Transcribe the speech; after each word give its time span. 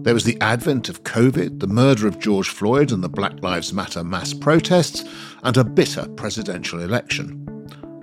There 0.00 0.14
was 0.14 0.24
the 0.24 0.40
advent 0.40 0.88
of 0.88 1.04
COVID, 1.04 1.60
the 1.60 1.66
murder 1.66 2.08
of 2.08 2.18
George 2.18 2.48
Floyd 2.48 2.90
and 2.90 3.04
the 3.04 3.08
Black 3.08 3.42
Lives 3.42 3.72
Matter 3.72 4.02
mass 4.02 4.34
protests, 4.34 5.04
and 5.44 5.56
a 5.56 5.62
bitter 5.62 6.08
presidential 6.16 6.80
election. 6.80 7.38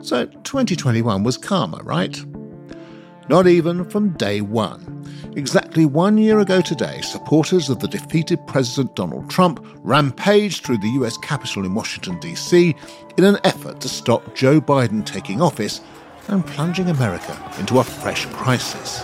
So 0.01 0.25
2021 0.25 1.23
was 1.23 1.37
calmer, 1.37 1.83
right? 1.83 2.23
Not 3.27 3.47
even 3.47 3.83
from 3.89 4.11
day 4.17 4.41
one. 4.41 5.05
Exactly 5.35 5.85
one 5.85 6.17
year 6.17 6.39
ago 6.39 6.61
today, 6.61 7.01
supporters 7.01 7.69
of 7.69 7.79
the 7.79 7.87
defeated 7.87 8.39
President 8.47 8.95
Donald 8.95 9.29
Trump 9.29 9.65
rampaged 9.83 10.63
through 10.63 10.77
the 10.77 10.89
US 11.01 11.17
Capitol 11.17 11.65
in 11.65 11.75
Washington, 11.75 12.19
D.C., 12.19 12.75
in 13.17 13.23
an 13.23 13.37
effort 13.43 13.81
to 13.81 13.89
stop 13.89 14.35
Joe 14.35 14.61
Biden 14.61 15.05
taking 15.05 15.41
office 15.41 15.81
and 16.27 16.45
plunging 16.45 16.89
America 16.89 17.37
into 17.59 17.79
a 17.79 17.83
fresh 17.83 18.25
crisis. 18.27 19.03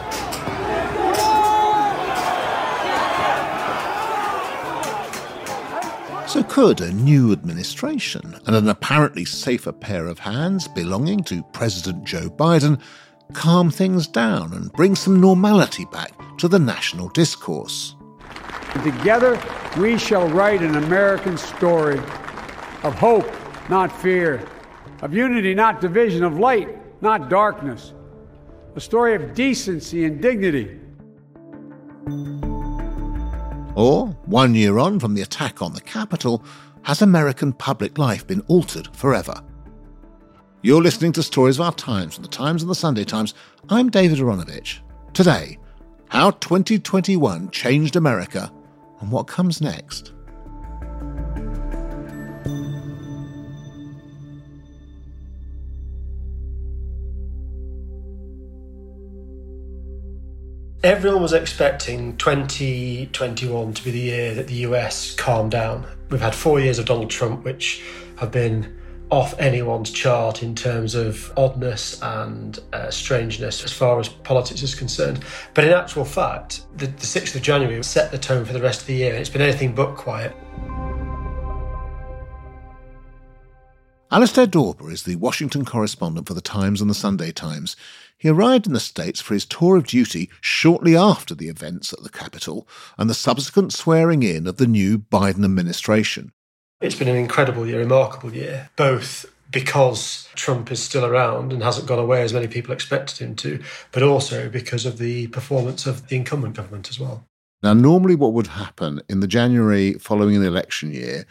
So, 6.36 6.44
could 6.44 6.82
a 6.82 6.92
new 6.92 7.32
administration 7.32 8.38
and 8.46 8.58
an 8.58 8.68
apparently 8.68 9.24
safer 9.24 9.72
pair 9.72 10.06
of 10.06 10.20
hands 10.20 10.68
belonging 10.68 11.24
to 11.24 11.42
President 11.54 12.04
Joe 12.04 12.30
Biden 12.30 12.82
calm 13.32 13.72
things 13.72 14.06
down 14.06 14.52
and 14.52 14.70
bring 14.74 14.96
some 14.96 15.22
normality 15.22 15.86
back 15.94 16.12
to 16.40 16.50
the 16.50 16.60
national 16.60 17.08
discourse? 17.08 17.96
Together, 18.84 19.42
we 19.78 19.98
shall 19.98 20.28
write 20.28 20.62
an 20.62 20.76
American 20.76 21.38
story 21.38 22.00
of 22.84 22.94
hope, 22.96 23.34
not 23.70 23.90
fear, 23.90 24.46
of 25.04 25.14
unity, 25.14 25.54
not 25.54 25.80
division, 25.80 26.26
of 26.26 26.38
light, 26.38 26.68
not 27.02 27.30
darkness, 27.30 27.94
a 28.76 28.82
story 28.82 29.16
of 29.16 29.34
decency 29.34 30.04
and 30.04 30.22
dignity. 30.22 30.82
Or, 33.76 34.08
one 34.26 34.56
year 34.56 34.78
on 34.78 35.00
from 35.00 35.14
the 35.14 35.22
attack 35.22 35.62
on 35.62 35.74
the 35.74 35.82
Capitol, 35.82 36.44
has 36.84 37.02
American 37.02 37.52
public 37.52 37.98
life 37.98 38.26
been 38.26 38.42
altered 38.48 38.88
forever? 38.96 39.42
You're 40.62 40.82
listening 40.82 41.12
to 41.14 41.24
Stories 41.24 41.60
of 41.60 41.66
Our 41.66 41.74
Times 41.74 42.16
from 42.16 42.24
the 42.24 42.30
Times 42.30 42.64
and 42.64 42.72
the 42.72 42.76
Sunday 42.76 43.04
Times. 43.04 43.34
I'm 43.70 43.90
David 43.90 44.20
Aaronovitch. 44.20 44.80
Today, 45.14 45.60
how 46.08 46.32
2021 46.32 47.52
changed 47.52 47.98
America 47.98 48.52
and 49.02 49.12
what 49.12 49.28
comes 49.28 49.62
next. 49.62 50.14
Everyone 60.86 61.24
was 61.24 61.34
expecting 61.34 62.16
2021 62.18 63.74
to 63.74 63.84
be 63.84 63.90
the 63.90 64.00
year 64.00 64.36
that 64.36 64.46
the 64.46 64.54
US 64.68 65.16
calmed 65.16 65.50
down. 65.50 65.84
We've 66.12 66.22
had 66.22 66.36
four 66.36 66.60
years 66.60 66.78
of 66.78 66.86
Donald 66.86 67.10
Trump, 67.10 67.44
which 67.44 67.84
have 68.18 68.32
been 68.32 68.80
off 69.10 69.34
anyone's 69.40 69.90
chart 69.90 70.44
in 70.44 70.54
terms 70.54 70.94
of 70.94 71.34
oddness 71.38 72.00
and 72.04 72.60
uh, 72.72 72.92
strangeness 72.92 73.64
as 73.64 73.74
far 73.74 74.00
as 74.00 74.10
politics 74.10 74.62
is 74.62 74.76
concerned. 74.76 75.26
But 75.56 75.64
in 75.64 75.72
actual 75.72 76.06
fact, 76.06 76.68
the, 76.78 76.86
the 76.86 77.08
6th 77.08 77.34
of 77.34 77.42
January 77.42 77.82
set 77.84 78.12
the 78.12 78.20
tone 78.20 78.46
for 78.46 78.54
the 78.54 78.62
rest 78.62 78.82
of 78.82 78.86
the 78.86 78.94
year, 78.94 79.14
and 79.14 79.20
it's 79.20 79.30
been 79.32 79.42
anything 79.42 79.74
but 79.74 79.96
quiet. 79.96 80.36
Alistair 84.12 84.46
Dawber 84.46 84.92
is 84.92 85.02
the 85.02 85.16
Washington 85.16 85.66
correspondent 85.66 86.28
for 86.28 86.36
The 86.36 86.42
Times 86.42 86.80
and 86.80 86.90
The 86.90 86.94
Sunday 86.94 87.32
Times. 87.32 87.76
He 88.18 88.30
arrived 88.30 88.66
in 88.66 88.74
the 88.74 88.80
States 88.80 89.22
for 89.22 89.34
his 89.34 89.46
tour 89.46 89.78
of 89.78 89.88
duty 89.88 90.30
shortly 90.42 90.96
after 90.96 91.36
the 91.36 91.50
events 91.50 91.92
at 91.92 92.02
the 92.02 92.10
Capitol 92.10 92.68
and 92.98 93.10
the 93.10 93.14
subsequent 93.14 93.74
swearing 93.74 94.24
in 94.24 94.48
of 94.48 94.58
the 94.58 94.68
new 94.68 94.98
Biden 94.98 95.44
administration. 95.44 96.32
It's 96.82 96.96
been 96.96 97.08
an 97.08 97.16
incredible 97.16 97.68
year, 97.68 97.80
remarkable 97.80 98.34
year, 98.34 98.70
both 98.76 99.26
because 99.52 100.28
Trump 100.36 100.72
is 100.72 100.82
still 100.82 101.06
around 101.06 101.54
and 101.54 101.64
hasn't 101.64 101.88
gone 101.88 102.00
away 102.00 102.22
as 102.22 102.34
many 102.34 102.48
people 102.48 102.74
expected 102.74 103.20
him 103.20 103.36
to, 103.36 103.62
but 103.92 104.04
also 104.04 104.50
because 104.50 104.86
of 104.86 104.98
the 104.98 105.28
performance 105.28 105.86
of 105.86 106.08
the 106.08 106.16
incumbent 106.16 106.56
government 106.56 106.90
as 106.90 107.00
well. 107.00 107.24
Now, 107.64 107.74
normally, 107.74 108.16
what 108.16 108.34
would 108.34 108.48
happen 108.48 109.02
in 109.10 109.22
the 109.22 109.28
January 109.28 109.94
following 109.94 110.36
an 110.36 110.44
election 110.44 110.94
year 110.94 111.26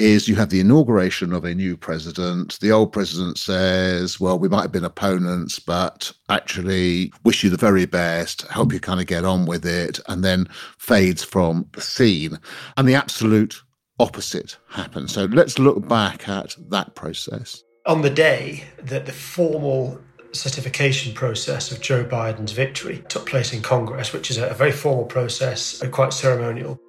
is 0.00 0.26
you 0.26 0.34
have 0.34 0.48
the 0.48 0.60
inauguration 0.60 1.32
of 1.32 1.44
a 1.44 1.54
new 1.54 1.76
president. 1.76 2.58
The 2.60 2.72
old 2.72 2.92
president 2.92 3.36
says, 3.36 4.18
Well, 4.18 4.38
we 4.38 4.48
might 4.48 4.62
have 4.62 4.72
been 4.72 4.84
opponents, 4.84 5.58
but 5.58 6.12
actually 6.30 7.12
wish 7.22 7.44
you 7.44 7.50
the 7.50 7.56
very 7.56 7.84
best, 7.84 8.42
help 8.48 8.72
you 8.72 8.80
kind 8.80 9.00
of 9.00 9.06
get 9.06 9.24
on 9.24 9.44
with 9.44 9.66
it, 9.66 10.00
and 10.08 10.24
then 10.24 10.48
fades 10.78 11.22
from 11.22 11.66
the 11.72 11.82
scene. 11.82 12.38
And 12.76 12.88
the 12.88 12.94
absolute 12.94 13.62
opposite 13.98 14.56
happens. 14.70 15.12
So 15.12 15.26
let's 15.26 15.58
look 15.58 15.86
back 15.86 16.28
at 16.28 16.56
that 16.70 16.94
process. 16.94 17.62
On 17.86 18.00
the 18.00 18.10
day 18.10 18.64
that 18.82 19.04
the 19.04 19.12
formal 19.12 20.00
certification 20.32 21.12
process 21.12 21.70
of 21.70 21.80
Joe 21.80 22.04
Biden's 22.04 22.52
victory 22.52 23.04
took 23.08 23.28
place 23.28 23.52
in 23.52 23.60
Congress, 23.60 24.12
which 24.12 24.30
is 24.30 24.38
a 24.38 24.54
very 24.54 24.72
formal 24.72 25.04
process, 25.04 25.82
quite 25.90 26.14
ceremonial. 26.14 26.80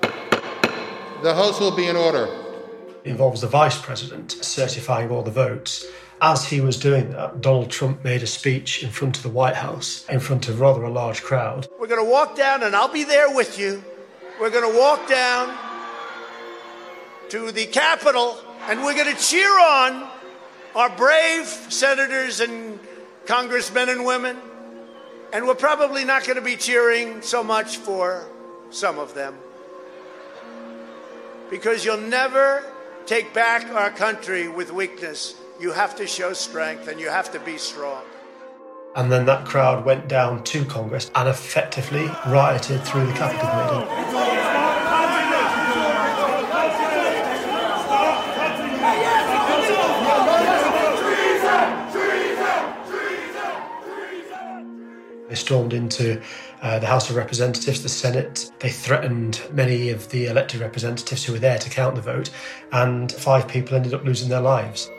The 0.00 1.34
House 1.34 1.58
will 1.58 1.74
be 1.74 1.88
in 1.88 1.96
order 1.96 2.43
involves 3.04 3.42
the 3.42 3.46
vice 3.46 3.80
president 3.80 4.32
certifying 4.32 5.10
all 5.10 5.22
the 5.22 5.30
votes. 5.30 5.84
As 6.20 6.46
he 6.46 6.60
was 6.60 6.78
doing 6.78 7.10
that, 7.10 7.40
Donald 7.40 7.70
Trump 7.70 8.02
made 8.02 8.22
a 8.22 8.26
speech 8.26 8.82
in 8.82 8.90
front 8.90 9.16
of 9.16 9.22
the 9.22 9.28
White 9.28 9.56
House, 9.56 10.06
in 10.08 10.20
front 10.20 10.48
of 10.48 10.60
rather 10.60 10.82
a 10.82 10.90
large 10.90 11.22
crowd. 11.22 11.68
We're 11.78 11.86
going 11.86 12.04
to 12.04 12.10
walk 12.10 12.36
down, 12.36 12.62
and 12.62 12.74
I'll 12.74 12.88
be 12.88 13.04
there 13.04 13.34
with 13.34 13.58
you. 13.58 13.84
We're 14.40 14.50
going 14.50 14.72
to 14.72 14.78
walk 14.78 15.06
down 15.08 15.54
to 17.28 17.52
the 17.52 17.66
Capitol, 17.66 18.38
and 18.68 18.82
we're 18.82 18.94
going 18.94 19.14
to 19.14 19.22
cheer 19.22 19.50
on 19.50 20.08
our 20.74 20.88
brave 20.88 21.46
senators 21.46 22.40
and 22.40 22.78
congressmen 23.26 23.88
and 23.88 24.04
women. 24.04 24.38
And 25.32 25.46
we're 25.46 25.54
probably 25.54 26.04
not 26.04 26.24
going 26.24 26.36
to 26.36 26.42
be 26.42 26.56
cheering 26.56 27.20
so 27.20 27.42
much 27.42 27.76
for 27.78 28.26
some 28.70 28.98
of 28.98 29.14
them. 29.14 29.36
Because 31.50 31.84
you'll 31.84 31.98
never 31.98 32.64
take 33.06 33.34
back 33.34 33.70
our 33.74 33.90
country 33.90 34.48
with 34.48 34.72
weakness, 34.72 35.34
you 35.60 35.72
have 35.72 35.94
to 35.96 36.06
show 36.06 36.32
strength 36.32 36.88
and 36.88 36.98
you 36.98 37.08
have 37.08 37.30
to 37.32 37.40
be 37.40 37.58
strong. 37.58 38.02
And 38.96 39.12
then 39.12 39.26
that 39.26 39.44
crowd 39.44 39.84
went 39.84 40.08
down 40.08 40.42
to 40.44 40.64
Congress 40.64 41.10
and 41.14 41.28
effectively 41.28 42.08
rioted 42.26 42.82
through 42.84 43.06
the 43.06 43.12
Capitol 43.12 43.86
building. 43.86 44.24
They 55.28 55.34
stormed 55.34 55.72
into 55.72 56.22
uh, 56.64 56.78
the 56.78 56.86
House 56.86 57.10
of 57.10 57.16
Representatives, 57.16 57.82
the 57.82 57.88
Senate. 57.88 58.50
They 58.58 58.70
threatened 58.70 59.40
many 59.52 59.90
of 59.90 60.08
the 60.08 60.26
elected 60.26 60.60
representatives 60.60 61.22
who 61.22 61.34
were 61.34 61.38
there 61.38 61.58
to 61.58 61.70
count 61.70 61.94
the 61.94 62.00
vote, 62.00 62.30
and 62.72 63.12
five 63.12 63.46
people 63.46 63.76
ended 63.76 63.92
up 63.92 64.02
losing 64.02 64.30
their 64.30 64.40
lives. 64.40 64.90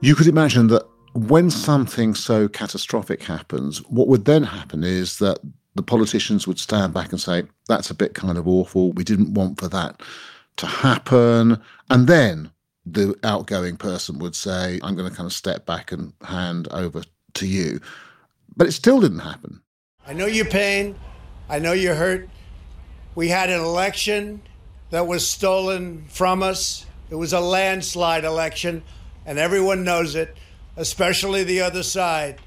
You 0.00 0.14
could 0.14 0.28
imagine 0.28 0.68
that 0.68 0.86
when 1.14 1.50
something 1.50 2.14
so 2.14 2.46
catastrophic 2.46 3.24
happens, 3.24 3.78
what 3.88 4.06
would 4.06 4.24
then 4.24 4.44
happen 4.44 4.84
is 4.84 5.18
that 5.18 5.38
the 5.74 5.82
politicians 5.82 6.46
would 6.46 6.60
stand 6.60 6.94
back 6.94 7.10
and 7.10 7.20
say, 7.20 7.42
that's 7.66 7.90
a 7.90 7.94
bit 7.94 8.14
kind 8.14 8.38
of 8.38 8.46
awful. 8.46 8.92
We 8.92 9.02
didn't 9.02 9.34
want 9.34 9.58
for 9.58 9.68
that 9.68 10.00
to 10.58 10.66
happen. 10.66 11.60
And 11.90 12.06
then 12.06 12.52
the 12.86 13.14
outgoing 13.24 13.76
person 13.76 14.18
would 14.20 14.36
say, 14.36 14.78
I'm 14.82 14.94
going 14.94 15.10
to 15.10 15.14
kind 15.14 15.26
of 15.26 15.32
step 15.32 15.66
back 15.66 15.90
and 15.90 16.12
hand 16.22 16.68
over 16.70 17.02
to 17.34 17.46
you. 17.46 17.80
But 18.56 18.68
it 18.68 18.72
still 18.72 19.00
didn't 19.00 19.18
happen. 19.18 19.60
I 20.06 20.12
know 20.12 20.26
your 20.26 20.46
pain. 20.46 20.94
I 21.48 21.58
know 21.58 21.72
you're 21.72 21.96
hurt. 21.96 22.28
We 23.16 23.28
had 23.28 23.50
an 23.50 23.60
election 23.60 24.40
that 24.90 25.06
was 25.06 25.28
stolen 25.28 26.04
from 26.08 26.42
us. 26.42 26.86
It 27.10 27.16
was 27.16 27.32
a 27.32 27.40
landslide 27.40 28.24
election, 28.24 28.82
and 29.24 29.38
everyone 29.38 29.84
knows 29.84 30.14
it, 30.14 30.36
especially 30.76 31.44
the 31.44 31.62
other 31.62 31.82
side. 31.82 32.40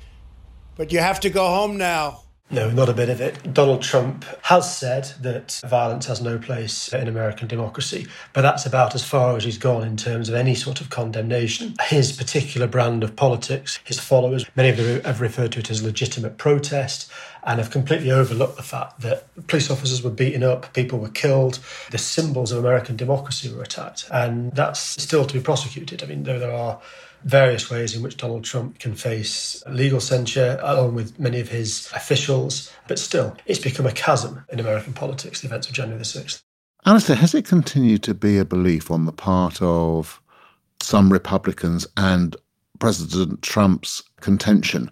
But 0.75 0.91
you 0.93 0.99
have 0.99 1.19
to 1.21 1.29
go 1.29 1.47
home 1.47 1.77
now. 1.77 2.23
No, 2.51 2.71
not 2.71 2.89
a 2.89 2.93
bit 2.93 3.09
of 3.09 3.21
it. 3.21 3.53
Donald 3.53 3.83
Trump 3.83 4.25
has 4.41 4.75
said 4.75 5.05
that 5.21 5.61
violence 5.67 6.07
has 6.07 6.19
no 6.19 6.39
place 6.39 6.91
in 6.91 7.07
American 7.07 7.47
democracy, 7.47 8.07
but 8.33 8.41
that's 8.41 8.65
about 8.65 8.95
as 8.95 9.05
far 9.05 9.37
as 9.37 9.43
he's 9.43 9.59
gone 9.59 9.85
in 9.85 9.95
terms 9.95 10.29
of 10.29 10.35
any 10.35 10.55
sort 10.55 10.81
of 10.81 10.89
condemnation. 10.89 11.75
His 11.79 12.11
particular 12.11 12.65
brand 12.65 13.03
of 13.03 13.15
politics, 13.15 13.79
his 13.83 13.99
followers, 13.99 14.47
many 14.55 14.69
of 14.69 14.77
them 14.77 15.03
have 15.03 15.21
referred 15.21 15.51
to 15.51 15.59
it 15.59 15.69
as 15.69 15.83
legitimate 15.83 16.39
protest 16.39 17.11
and 17.43 17.59
have 17.59 17.69
completely 17.69 18.09
overlooked 18.09 18.57
the 18.57 18.63
fact 18.63 19.01
that 19.01 19.27
police 19.45 19.69
officers 19.69 20.01
were 20.01 20.09
beaten 20.09 20.43
up, 20.43 20.73
people 20.73 20.97
were 20.97 21.09
killed, 21.09 21.59
the 21.91 21.99
symbols 21.99 22.51
of 22.51 22.57
American 22.57 22.95
democracy 22.95 23.53
were 23.53 23.61
attacked, 23.61 24.05
and 24.11 24.51
that's 24.53 24.79
still 24.79 25.23
to 25.23 25.35
be 25.35 25.39
prosecuted. 25.39 26.01
I 26.01 26.07
mean, 26.07 26.23
though 26.23 26.39
there 26.39 26.51
are 26.51 26.81
various 27.23 27.69
ways 27.69 27.95
in 27.95 28.01
which 28.01 28.17
Donald 28.17 28.43
Trump 28.43 28.79
can 28.79 28.95
face 28.95 29.63
legal 29.69 29.99
censure, 29.99 30.59
along 30.61 30.95
with 30.95 31.19
many 31.19 31.39
of 31.39 31.49
his 31.49 31.89
officials. 31.95 32.71
But 32.87 32.99
still, 32.99 33.35
it's 33.45 33.59
become 33.59 33.85
a 33.85 33.91
chasm 33.91 34.45
in 34.51 34.59
American 34.59 34.93
politics, 34.93 35.41
the 35.41 35.47
events 35.47 35.67
of 35.67 35.73
January 35.73 35.97
the 35.97 36.05
6th. 36.05 36.41
Alistair, 36.85 37.17
has 37.17 37.35
it 37.35 37.45
continued 37.45 38.03
to 38.03 38.13
be 38.13 38.37
a 38.37 38.45
belief 38.45 38.89
on 38.89 39.05
the 39.05 39.11
part 39.11 39.61
of 39.61 40.21
some 40.81 41.11
Republicans 41.11 41.85
and 41.97 42.35
President 42.79 43.41
Trump's 43.41 44.01
contention 44.21 44.89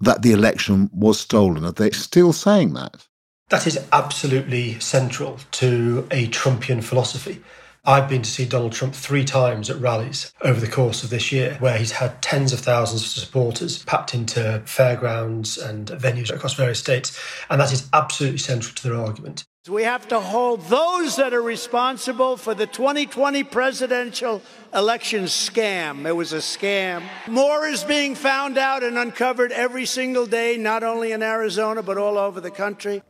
that 0.00 0.22
the 0.22 0.32
election 0.32 0.88
was 0.92 1.20
stolen? 1.20 1.64
Are 1.64 1.72
they 1.72 1.90
still 1.90 2.32
saying 2.32 2.72
that? 2.74 3.06
That 3.50 3.66
is 3.66 3.78
absolutely 3.92 4.78
central 4.78 5.38
to 5.52 6.06
a 6.10 6.28
Trumpian 6.28 6.82
philosophy. 6.82 7.42
I've 7.88 8.06
been 8.06 8.20
to 8.20 8.30
see 8.30 8.44
Donald 8.44 8.72
Trump 8.72 8.94
three 8.94 9.24
times 9.24 9.70
at 9.70 9.80
rallies 9.80 10.30
over 10.42 10.60
the 10.60 10.70
course 10.70 11.02
of 11.02 11.08
this 11.08 11.32
year, 11.32 11.56
where 11.58 11.78
he's 11.78 11.92
had 11.92 12.20
tens 12.20 12.52
of 12.52 12.60
thousands 12.60 13.00
of 13.02 13.08
supporters 13.08 13.82
packed 13.84 14.12
into 14.12 14.60
fairgrounds 14.66 15.56
and 15.56 15.86
venues 15.86 16.30
across 16.30 16.52
various 16.52 16.78
states. 16.78 17.18
And 17.48 17.58
that 17.62 17.72
is 17.72 17.88
absolutely 17.94 18.40
central 18.40 18.74
to 18.74 18.88
their 18.90 18.98
argument. 18.98 19.46
We 19.70 19.84
have 19.84 20.06
to 20.08 20.20
hold 20.20 20.66
those 20.66 21.16
that 21.16 21.32
are 21.32 21.40
responsible 21.40 22.36
for 22.36 22.52
the 22.52 22.66
2020 22.66 23.42
presidential 23.44 24.42
election 24.74 25.24
scam. 25.24 26.06
It 26.06 26.12
was 26.12 26.34
a 26.34 26.38
scam. 26.38 27.02
More 27.26 27.66
is 27.66 27.84
being 27.84 28.14
found 28.14 28.58
out 28.58 28.82
and 28.82 28.98
uncovered 28.98 29.50
every 29.50 29.86
single 29.86 30.26
day, 30.26 30.58
not 30.58 30.82
only 30.82 31.12
in 31.12 31.22
Arizona, 31.22 31.82
but 31.82 31.96
all 31.96 32.18
over 32.18 32.38
the 32.38 32.50
country. 32.50 33.02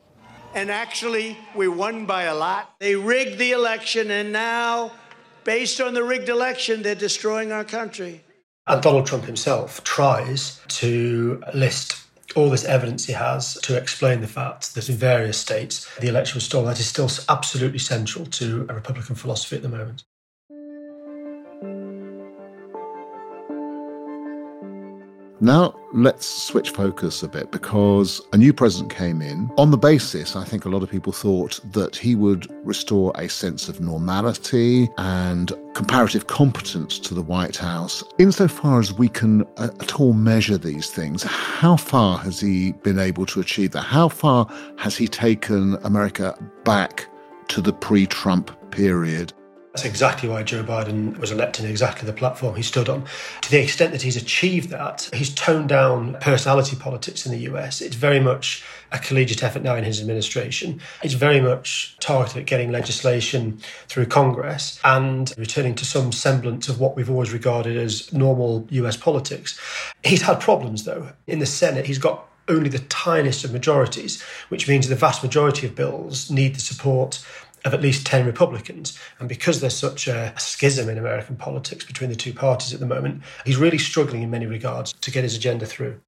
And 0.55 0.71
actually, 0.71 1.37
we 1.55 1.69
won 1.69 2.07
by 2.07 2.25
a 2.25 2.35
lot. 2.35 2.75
They 2.81 2.97
rigged 2.97 3.39
the 3.39 3.53
election, 3.53 4.11
and 4.11 4.33
now, 4.33 4.93
based 5.45 5.81
on 5.81 5.95
the 5.95 6.03
rigged 6.03 6.29
election, 6.29 6.83
they're 6.83 6.95
destroying 6.95 7.53
our 7.53 7.65
country. 7.65 8.25
And 8.67 8.83
Donald 8.83 9.07
Trump 9.07 9.25
himself 9.25 9.83
tries 9.85 10.61
to 10.69 11.43
list 11.55 11.97
all 12.37 12.51
this 12.51 12.65
evidence 12.65 13.07
he 13.07 13.15
has 13.15 13.55
to 13.63 13.77
explain 13.77 14.21
the 14.21 14.27
fact 14.27 14.75
that 14.75 14.89
in 14.89 14.97
various 14.97 15.39
states 15.39 15.89
the 15.99 16.09
election 16.09 16.37
was 16.37 16.45
stolen. 16.45 16.67
That 16.67 16.79
is 16.79 16.87
still 16.87 17.11
absolutely 17.29 17.79
central 17.79 18.27
to 18.27 18.67
a 18.69 18.75
Republican 18.75 19.15
philosophy 19.15 19.57
at 19.57 19.63
the 19.63 19.69
moment. 19.69 20.05
Now, 25.41 25.75
let's 25.93 26.27
switch 26.27 26.71
focus 26.71 27.23
a 27.23 27.29
bit 27.29 27.53
because 27.53 28.21
a 28.33 28.37
new 28.37 28.53
president 28.53 28.93
came 28.93 29.23
in. 29.23 29.49
On 29.57 29.71
the 29.71 29.77
basis, 29.77 30.35
I 30.35 30.45
think 30.45 30.65
a 30.65 30.69
lot 30.69 30.83
of 30.83 30.91
people 30.91 31.13
thought 31.13 31.61
that 31.73 31.95
he 31.95 32.17
would 32.17 32.49
restore 32.67 33.13
a 33.15 33.29
sense 33.29 33.69
of 33.69 33.81
normality 33.81 34.89
and 34.99 35.53
comparative 35.75 36.27
competence 36.27 36.99
to 37.01 37.15
the 37.15 37.23
White 37.23 37.57
House. 37.57 38.03
Insofar 38.19 38.81
as 38.81 38.93
we 38.93 39.09
can 39.09 39.43
uh, 39.59 39.71
at 39.81 40.01
all 40.01 40.13
measure 40.13 40.59
these 40.59 40.91
things, 40.91 41.23
how 41.23 41.77
far 41.77 42.19
has 42.19 42.41
he 42.41 42.73
been 42.73 42.99
able 42.99 43.27
to 43.27 43.39
achieve 43.39 43.71
that? 43.73 43.83
How 43.83 44.09
far 44.09 44.49
has 44.77 44.97
he 44.97 45.07
taken 45.07 45.77
America 45.85 46.37
back 46.65 47.07
to 47.49 47.61
the 47.61 47.73
pre 47.73 48.07
Trump 48.07 48.51
period? 48.73 49.33
That's 49.79 49.87
exactly 49.87 50.29
why 50.29 50.43
Joe 50.43 50.65
Biden 50.65 51.17
was 51.19 51.31
elected 51.31 51.65
exactly 51.65 52.05
the 52.05 52.13
platform 52.13 52.57
he 52.57 52.65
stood 52.65 52.89
on. 52.89 53.05
To 53.43 53.51
the 53.53 53.63
extent 53.63 53.93
that 53.93 54.03
he's 54.03 54.17
achieved 54.17 54.71
that, 54.71 55.09
he's 55.15 55.33
toned 55.33 55.69
down 55.69 56.17
personality 56.21 56.75
politics 56.75 57.25
in 57.25 57.31
the 57.31 57.39
US. 57.53 57.81
It's 57.81 57.95
very 57.95 58.19
much 58.19 58.65
a 58.91 58.99
collegiate 58.99 59.45
effort 59.45 59.63
now 59.63 59.77
in 59.77 59.85
his 59.85 60.01
administration. 60.01 60.81
It's 61.05 61.15
very 61.15 61.41
much 61.41 61.97
targeted 62.01 62.39
at 62.39 62.47
getting 62.47 62.73
legislation 62.73 63.61
through 63.87 64.07
Congress 64.07 64.81
and 64.83 65.33
returning 65.39 65.77
to 65.77 65.85
some 65.85 66.11
semblance 66.11 66.69
of 66.69 66.81
what 66.81 66.97
we've 66.97 67.09
always 67.09 67.33
regarded 67.33 67.77
as 67.77 68.13
normal 68.13 68.67
US 68.71 68.97
politics. 68.97 69.61
He's 70.03 70.23
had 70.23 70.41
problems, 70.41 70.87
though. 70.87 71.11
In 71.29 71.39
the 71.39 71.47
Senate, 71.47 71.87
he's 71.87 71.99
got 71.99 72.29
only 72.49 72.69
the 72.69 72.81
tiniest 72.81 73.45
of 73.45 73.53
majorities, 73.53 74.23
which 74.49 74.67
means 74.67 74.89
the 74.89 74.97
vast 74.97 75.23
majority 75.23 75.67
of 75.67 75.75
bills 75.77 76.31
need 76.31 76.55
the 76.57 76.61
support 76.61 77.25
of 77.65 77.75
at 77.75 77.81
least 77.81 78.07
10 78.07 78.27
Republicans. 78.27 78.99
And 79.19 79.29
because 79.29 79.61
there's 79.61 79.77
such 79.77 80.09
a 80.09 80.33
schism 80.39 80.89
in 80.89 80.99
American 80.99 81.37
politics 81.37 81.85
between 81.85 82.11
the 82.11 82.17
two 82.17 82.33
parties 82.33 82.73
at 82.75 82.81
the 82.81 82.87
moment, 82.87 83.23
he's 83.45 83.57
really 83.57 83.79
struggling 83.79 84.23
in 84.23 84.31
many 84.31 84.47
regards 84.47 84.93
to 84.93 85.11
get 85.11 85.25
his 85.25 85.37
agenda 85.37 85.67
through. 85.67 86.01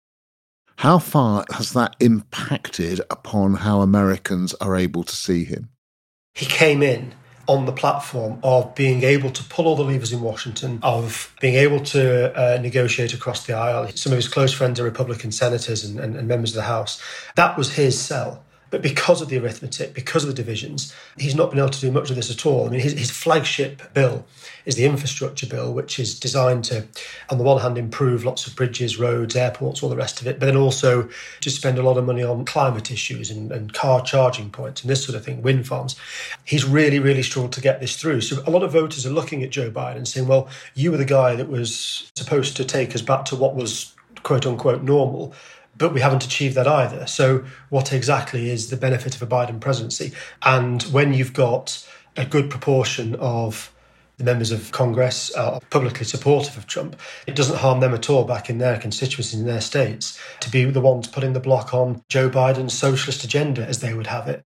How 0.77 0.99
far 0.99 1.45
has 1.51 1.73
that 1.75 1.95
impacted 2.01 3.01
upon 3.11 3.55
how 3.55 3.83
Americans 3.83 4.55
are 4.55 4.77
able 4.77 5.05
to 5.05 5.15
see 5.15 5.45
him? 5.45 5.69
He 6.35 6.47
came 6.47 6.83
in 6.83 7.13
on 7.47 7.67
the 7.67 7.73
platform 7.73 8.39
of 8.43 8.75
being 8.75 9.03
able 9.03 9.29
to 9.29 9.43
pull 9.45 9.67
all 9.67 9.75
the 9.75 9.83
levers 9.83 10.13
in 10.13 10.21
Washington, 10.21 10.79
of 10.83 11.35
being 11.41 11.57
able 11.57 11.81
to 11.81 12.33
uh, 12.39 12.59
negotiate 12.63 13.13
across 13.13 13.45
the 13.45 13.53
aisle. 13.53 13.89
Some 13.95 14.13
of 14.13 14.17
his 14.17 14.29
close 14.29 14.53
friends 14.53 14.79
are 14.79 14.85
Republican 14.85 15.33
senators 15.33 15.85
and, 15.85 15.99
and, 15.99 16.17
and 16.17 16.29
members 16.29 16.51
of 16.51 16.57
the 16.57 16.63
House. 16.63 17.03
That 17.35 17.59
was 17.59 17.75
his 17.75 18.01
sell. 18.01 18.45
But 18.71 18.83
because 18.83 19.21
of 19.21 19.29
the 19.29 19.39
arithmetic, 19.39 19.95
because 19.95 20.23
of 20.23 20.29
the 20.29 20.35
divisions, 20.35 20.95
he's 21.19 21.35
not 21.35 21.51
been 21.51 21.59
able 21.59 21.71
to 21.71 21.81
do 21.81 21.91
much 21.91 22.11
of 22.11 22.17
this 22.17 22.31
at 22.31 22.47
all. 22.47 22.67
I 22.67 22.71
mean, 22.71 22.81
his, 22.81 22.93
his 22.93 23.11
flagship 23.11 23.93
bill 23.95 24.25
is 24.65 24.77
the 24.77 24.85
infrastructure 24.85 25.47
bill, 25.47 25.75
which 25.75 25.99
is 25.99 26.19
designed 26.19 26.65
to, 26.65 26.87
on 27.31 27.39
the 27.39 27.45
one 27.45 27.61
hand, 27.61 27.77
improve 27.77 28.25
lots 28.25 28.47
of 28.47 28.55
bridges, 28.55 28.99
roads, 28.99 29.35
airports, 29.35 29.83
all 29.83 29.89
the 29.89 29.97
rest 29.97 30.21
of 30.21 30.27
it, 30.27 30.39
but 30.39 30.47
then 30.47 30.57
also 30.57 31.09
to 31.41 31.51
spend 31.51 31.79
a 31.79 31.83
lot 31.83 31.97
of 31.97 32.05
money 32.05 32.23
on 32.23 32.45
climate 32.45 32.91
issues 32.91 33.31
and, 33.31 33.51
and 33.51 33.73
car 33.73 34.03
charging 34.03 34.51
points 34.51 34.83
and 34.83 34.91
this 34.91 35.05
sort 35.05 35.17
of 35.17 35.25
thing, 35.25 35.43
wind 35.43 35.67
farms. 35.67 35.97
He's 36.45 36.65
really, 36.65 37.01
really 37.01 37.23
struggled 37.23 37.53
to 37.55 37.61
get 37.61 37.81
this 37.81 37.97
through. 37.97 38.21
So 38.21 38.43
a 38.47 38.51
lot 38.51 38.63
of 38.63 38.73
voters 38.73 39.05
are 39.05 39.11
looking 39.11 39.43
at 39.43 39.51
Joe 39.51 39.71
Biden 39.71 39.97
and 39.97 40.09
saying, 40.09 40.29
well, 40.29 40.49
you 40.75 40.93
were 40.93 40.97
the 40.97 41.05
guy 41.05 41.35
that 41.35 41.49
was 41.49 42.11
supposed 42.15 42.57
to 42.57 42.65
take 42.65 42.95
us 42.95 43.03
back 43.03 43.25
to 43.27 43.37
what 43.37 43.57
was 43.57 43.95
quote 44.23 44.47
unquote 44.47 44.83
normal 44.83 45.35
but 45.81 45.95
we 45.95 46.01
haven't 46.01 46.25
achieved 46.25 46.55
that 46.55 46.69
either. 46.69 47.07
So, 47.07 47.43
what 47.71 47.93
exactly 47.93 48.51
is 48.51 48.71
the 48.71 48.77
benefit 48.77 49.17
of 49.17 49.23
a 49.23 49.27
Biden 49.27 49.59
presidency? 49.59 50.13
And 50.43 50.83
when 50.85 51.15
you've 51.15 51.33
got 51.33 51.85
a 52.17 52.25
good 52.25 52.51
proportion 52.51 53.17
of 53.17 53.73
the 54.19 54.25
members 54.25 54.53
of 54.53 54.71
Congress 54.73 55.33
are 55.33 55.59
publicly 55.71 56.05
supportive 56.05 56.59
of 56.59 56.67
Trump, 56.67 57.01
it 57.27 57.35
doesn't 57.35 57.57
harm 57.57 57.81
them 57.81 57.95
at 57.95 58.11
all 58.11 58.25
back 58.25 58.51
in 58.51 58.59
their 58.59 58.79
constituencies, 58.79 59.41
in 59.41 59.47
their 59.47 59.63
states, 59.63 60.21
to 60.41 60.51
be 60.51 60.67
the 60.67 60.83
ones 60.83 61.09
putting 61.09 61.33
the 61.33 61.41
block 61.41 61.73
on 61.73 62.05
Joe 62.11 62.29
Biden's 62.29 62.75
socialist 62.75 63.25
agenda, 63.25 63.67
as 63.67 63.81
they 63.81 63.95
would 63.95 64.09
have 64.09 64.29
it 64.29 64.45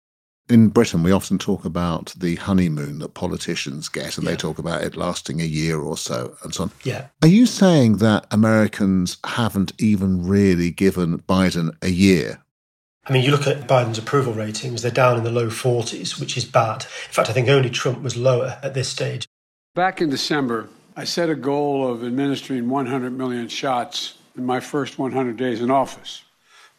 in 0.49 0.69
Britain, 0.69 1.03
we 1.03 1.13
often 1.13 1.39
talk 1.39 1.65
about 1.65 2.15
the 2.17 2.37
honeymoon 2.37 2.99
that 2.99 3.15
politicians 3.15 3.89
get, 3.89 4.17
and 4.17 4.25
yeah. 4.25 4.33
they 4.33 4.37
talk 4.37 4.59
about 4.59 4.83
it 4.83 4.97
lasting 4.97 5.41
a 5.41 5.45
year 5.45 5.79
or 5.79 5.97
so 5.97 6.37
and 6.43 6.55
so 6.55 6.65
on. 6.65 6.71
Yeah. 6.83 7.07
Are 7.23 7.29
you 7.29 7.47
saying 7.47 7.99
that 7.99 8.27
Americans 8.31 9.17
haven't 9.25 9.73
even 9.79 10.27
really 10.27 10.71
given 10.71 11.19
Biden 11.21 11.75
a 11.83 11.89
year? 11.89 12.43
I 13.07 13.13
mean, 13.13 13.23
you 13.23 13.31
look 13.31 13.47
at 13.47 13.69
Biden's 13.69 13.99
approval 13.99 14.33
ratings, 14.33 14.83
they're 14.83 14.91
down 14.91 15.19
in 15.19 15.25
the 15.25 15.31
low 15.31 15.49
40s, 15.49 16.19
which 16.19 16.37
is 16.37 16.45
bad. 16.45 16.85
In 16.85 17.13
fact, 17.13 17.29
I 17.29 17.33
think 17.33 17.49
only 17.49 17.71
Trump 17.71 18.03
was 18.03 18.17
lower 18.17 18.59
at 18.63 18.75
this 18.75 18.89
stage. 18.89 19.27
Back 19.75 20.01
in 20.01 20.09
December, 20.09 20.69
I 20.97 21.05
set 21.05 21.29
a 21.29 21.35
goal 21.35 21.91
of 21.91 22.05
administering 22.05 22.69
100 22.69 23.13
million 23.13 23.49
shots 23.49 24.15
in 24.37 24.45
my 24.45 24.61
first 24.61 24.99
100 24.99 25.37
days 25.37 25.61
in 25.61 25.71
office. 25.71 26.23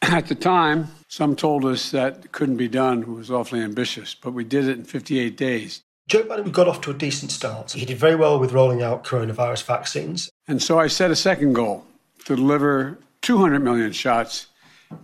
At 0.10 0.28
the 0.28 0.36
time, 0.36 0.90
some 1.08 1.36
told 1.36 1.66
us 1.66 1.90
that 1.90 2.32
couldn't 2.32 2.58
be 2.58 2.68
done, 2.68 3.02
it 3.02 3.08
was 3.08 3.32
awfully 3.32 3.62
ambitious, 3.62 4.14
but 4.14 4.34
we 4.34 4.44
did 4.44 4.68
it 4.68 4.78
in 4.78 4.84
58 4.84 5.36
days. 5.36 5.82
Joe 6.08 6.22
Biden 6.24 6.52
got 6.52 6.68
off 6.68 6.82
to 6.82 6.92
a 6.92 6.94
decent 6.94 7.32
start. 7.32 7.72
He 7.72 7.86
did 7.86 7.98
very 7.98 8.16
well 8.16 8.40
with 8.40 8.52
rolling 8.52 8.84
out 8.84 9.04
coronavirus 9.04 9.64
vaccines. 9.64 10.30
And 10.48 10.62
so 10.62 10.78
I 10.78 10.88
set 10.88 11.10
a 11.10 11.16
second 11.16 11.54
goal 11.54 11.86
to 12.26 12.36
deliver 12.36 13.00
200 13.24 13.62
million 13.62 13.92
shots 13.94 14.46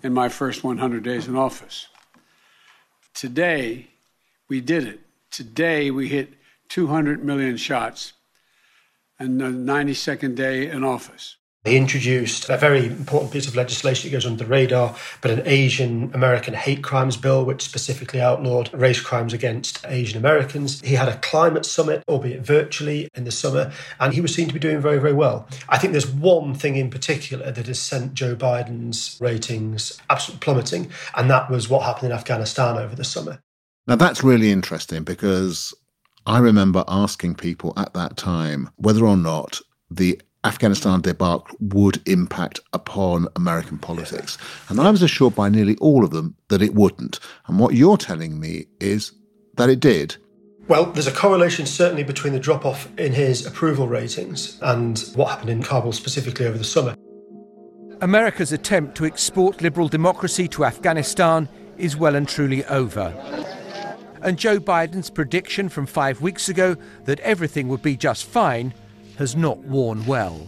in 0.04 0.14
my 0.14 0.30
first 0.30 0.64
100 0.64 1.04
days 1.04 1.28
in 1.28 1.36
office. 1.36 1.88
Today, 3.16 3.88
we 4.50 4.62
did 4.62 4.86
it. 4.86 5.00
Today, 5.32 5.90
we 5.90 6.10
hit 6.10 6.34
200 6.70 7.24
million 7.24 7.58
shots 7.58 8.14
and 9.18 9.42
the 9.42 9.46
92nd 9.46 10.36
day 10.36 10.70
in 10.70 10.84
office. 10.84 11.38
He 11.64 11.78
introduced 11.78 12.50
a 12.50 12.58
very 12.58 12.88
important 12.88 13.32
piece 13.32 13.48
of 13.48 13.56
legislation 13.56 14.10
that 14.10 14.16
goes 14.16 14.26
under 14.26 14.44
the 14.44 14.50
radar, 14.50 14.96
but 15.22 15.30
an 15.30 15.44
Asian 15.46 16.10
American 16.12 16.56
hate 16.56 16.82
crimes 16.82 17.18
bill, 17.18 17.46
which 17.46 17.62
specifically 17.62 18.20
outlawed 18.20 18.74
race 18.74 19.00
crimes 19.00 19.32
against 19.32 19.80
Asian 19.86 20.18
Americans. 20.18 20.82
He 20.82 20.96
had 20.96 21.08
a 21.08 21.18
climate 21.18 21.68
summit, 21.68 22.04
albeit 22.08 22.42
virtually, 22.42 23.10
in 23.14 23.26
the 23.26 23.32
summer, 23.32 23.72
and 24.00 24.12
he 24.12 24.22
was 24.22 24.34
seen 24.34 24.48
to 24.48 24.54
be 24.56 24.60
doing 24.60 24.82
very, 24.82 24.98
very 24.98 25.14
well. 25.14 25.48
I 25.70 25.78
think 25.78 25.92
there's 25.92 26.08
one 26.08 26.56
thing 26.56 26.78
in 26.78 26.90
particular 26.90 27.52
that 27.52 27.68
has 27.68 27.80
sent 27.80 28.16
Joe 28.16 28.36
Biden's 28.36 29.20
ratings 29.22 30.02
absolutely 30.10 30.44
plummeting, 30.44 30.92
and 31.16 31.30
that 31.30 31.52
was 31.52 31.70
what 31.70 31.84
happened 31.84 32.12
in 32.12 32.18
Afghanistan 32.18 32.80
over 32.80 32.96
the 32.96 33.04
summer. 33.04 33.40
Now, 33.86 33.98
that's 33.98 34.24
really 34.24 34.52
interesting 34.52 35.04
because 35.04 35.76
I 36.26 36.40
remember 36.40 36.84
asking 36.88 37.36
people 37.36 37.74
at 37.78 37.94
that 37.94 38.18
time 38.18 38.72
whether 38.78 39.06
or 39.06 39.18
not 39.18 39.62
the 39.92 40.20
Afghanistan 40.44 41.02
debacle 41.02 41.56
would 41.60 42.02
impact 42.08 42.60
upon 42.74 43.28
American 43.36 43.78
politics. 43.78 44.38
And 44.70 44.80
I 44.80 44.90
was 44.90 45.04
assured 45.04 45.36
by 45.36 45.50
nearly 45.50 45.78
all 45.78 46.04
of 46.04 46.12
them 46.12 46.36
that 46.48 46.62
it 46.62 46.74
wouldn't. 46.74 47.20
And 47.48 47.60
what 47.60 47.76
you're 47.76 47.98
telling 47.98 48.40
me 48.40 48.66
is 48.80 49.12
that 49.56 49.70
it 49.70 49.80
did. 49.80 50.16
Well, 50.68 50.86
there's 50.86 51.08
a 51.08 51.12
correlation 51.12 51.66
certainly 51.66 52.04
between 52.04 52.34
the 52.34 52.40
drop 52.40 52.66
off 52.66 52.88
in 52.98 53.14
his 53.14 53.46
approval 53.46 53.88
ratings 53.88 54.58
and 54.62 55.00
what 55.16 55.30
happened 55.30 55.50
in 55.50 55.62
Kabul 55.62 55.92
specifically 55.92 56.48
over 56.48 56.58
the 56.58 56.64
summer. 56.64 56.96
America's 58.02 58.52
attempt 58.52 58.96
to 58.96 59.06
export 59.06 59.62
liberal 59.62 59.88
democracy 59.88 60.48
to 60.48 60.66
Afghanistan 60.66 61.48
is 61.78 61.96
well 61.96 62.16
and 62.16 62.28
truly 62.28 62.66
over. 62.66 63.14
And 64.24 64.38
Joe 64.38 64.60
Biden's 64.60 65.10
prediction 65.10 65.70
from 65.70 65.86
five 65.86 66.22
weeks 66.22 66.50
ago 66.50 66.78
that 67.06 67.20
everything 67.20 67.68
would 67.68 67.82
be 67.82 67.96
just 67.96 68.26
fine 68.26 68.74
has 69.18 69.36
not 69.36 69.60
worn 69.60 70.06
well. 70.06 70.48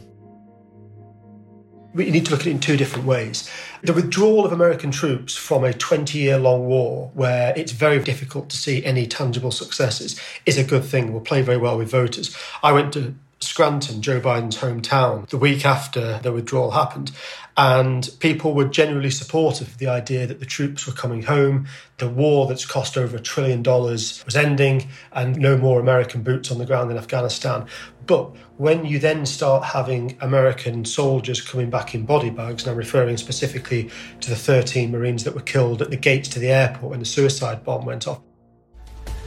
We 1.94 2.10
need 2.10 2.26
to 2.26 2.32
look 2.32 2.42
at 2.42 2.48
it 2.48 2.52
in 2.52 2.60
two 2.60 2.76
different 2.76 3.06
ways. 3.06 3.50
The 3.84 3.94
withdrawal 3.94 4.46
of 4.46 4.52
American 4.52 4.90
troops 4.90 5.36
from 5.36 5.64
a 5.64 5.74
20 5.74 6.18
year 6.18 6.40
long 6.40 6.66
war, 6.66 7.12
where 7.14 7.54
it's 7.56 7.72
very 7.72 8.00
difficult 8.00 8.50
to 8.50 8.58
see 8.58 8.84
any 8.84 9.06
tangible 9.06 9.52
successes, 9.52 10.20
is 10.48 10.58
a 10.58 10.64
good 10.64 10.84
thing, 10.84 11.14
will 11.14 11.22
play 11.22 11.44
very 11.44 11.58
well 11.58 11.78
with 11.78 11.92
voters. 11.92 12.36
I 12.64 12.72
went 12.72 12.94
to 12.94 13.14
Scranton, 13.44 14.02
Joe 14.02 14.20
Biden's 14.20 14.58
hometown, 14.58 15.28
the 15.30 15.38
week 15.38 15.66
after 15.66 16.20
the 16.20 16.32
withdrawal 16.32 16.72
happened. 16.72 17.12
And 17.56 18.10
people 18.20 18.54
were 18.54 18.66
generally 18.66 19.12
supportive 19.12 19.68
of 19.68 19.78
the 19.78 19.88
idea 19.88 20.26
that 20.26 20.40
the 20.40 20.46
troops 20.46 20.88
were 20.88 20.94
coming 20.94 21.24
home, 21.24 21.68
the 21.98 22.10
war 22.10 22.48
that's 22.48 22.66
cost 22.66 22.98
over 22.98 23.18
a 23.18 23.20
trillion 23.20 23.62
dollars 23.62 24.24
was 24.26 24.36
ending, 24.36 24.90
and 25.12 25.38
no 25.38 25.56
more 25.56 25.80
American 25.80 26.24
boots 26.24 26.52
on 26.52 26.58
the 26.58 26.66
ground 26.66 26.90
in 26.90 26.98
Afghanistan. 26.98 27.68
But 28.06 28.36
when 28.58 28.86
you 28.86 28.98
then 28.98 29.26
start 29.26 29.64
having 29.64 30.18
American 30.20 30.84
soldiers 30.84 31.42
coming 31.42 31.70
back 31.70 31.94
in 31.94 32.06
body 32.06 32.32
bags, 32.32 32.64
and 32.64 32.72
I'm 32.72 32.78
referring 32.78 33.18
specifically 33.18 33.92
to 34.22 34.30
the 34.30 34.36
13 34.36 34.92
Marines 34.92 35.24
that 35.24 35.36
were 35.36 35.42
killed 35.42 35.82
at 35.82 35.92
the 35.92 35.98
gates 35.98 36.30
to 36.30 36.40
the 36.40 36.50
airport 36.50 36.90
when 36.92 37.00
the 37.00 37.06
suicide 37.06 37.64
bomb 37.64 37.86
went 37.86 38.08
off, 38.08 38.22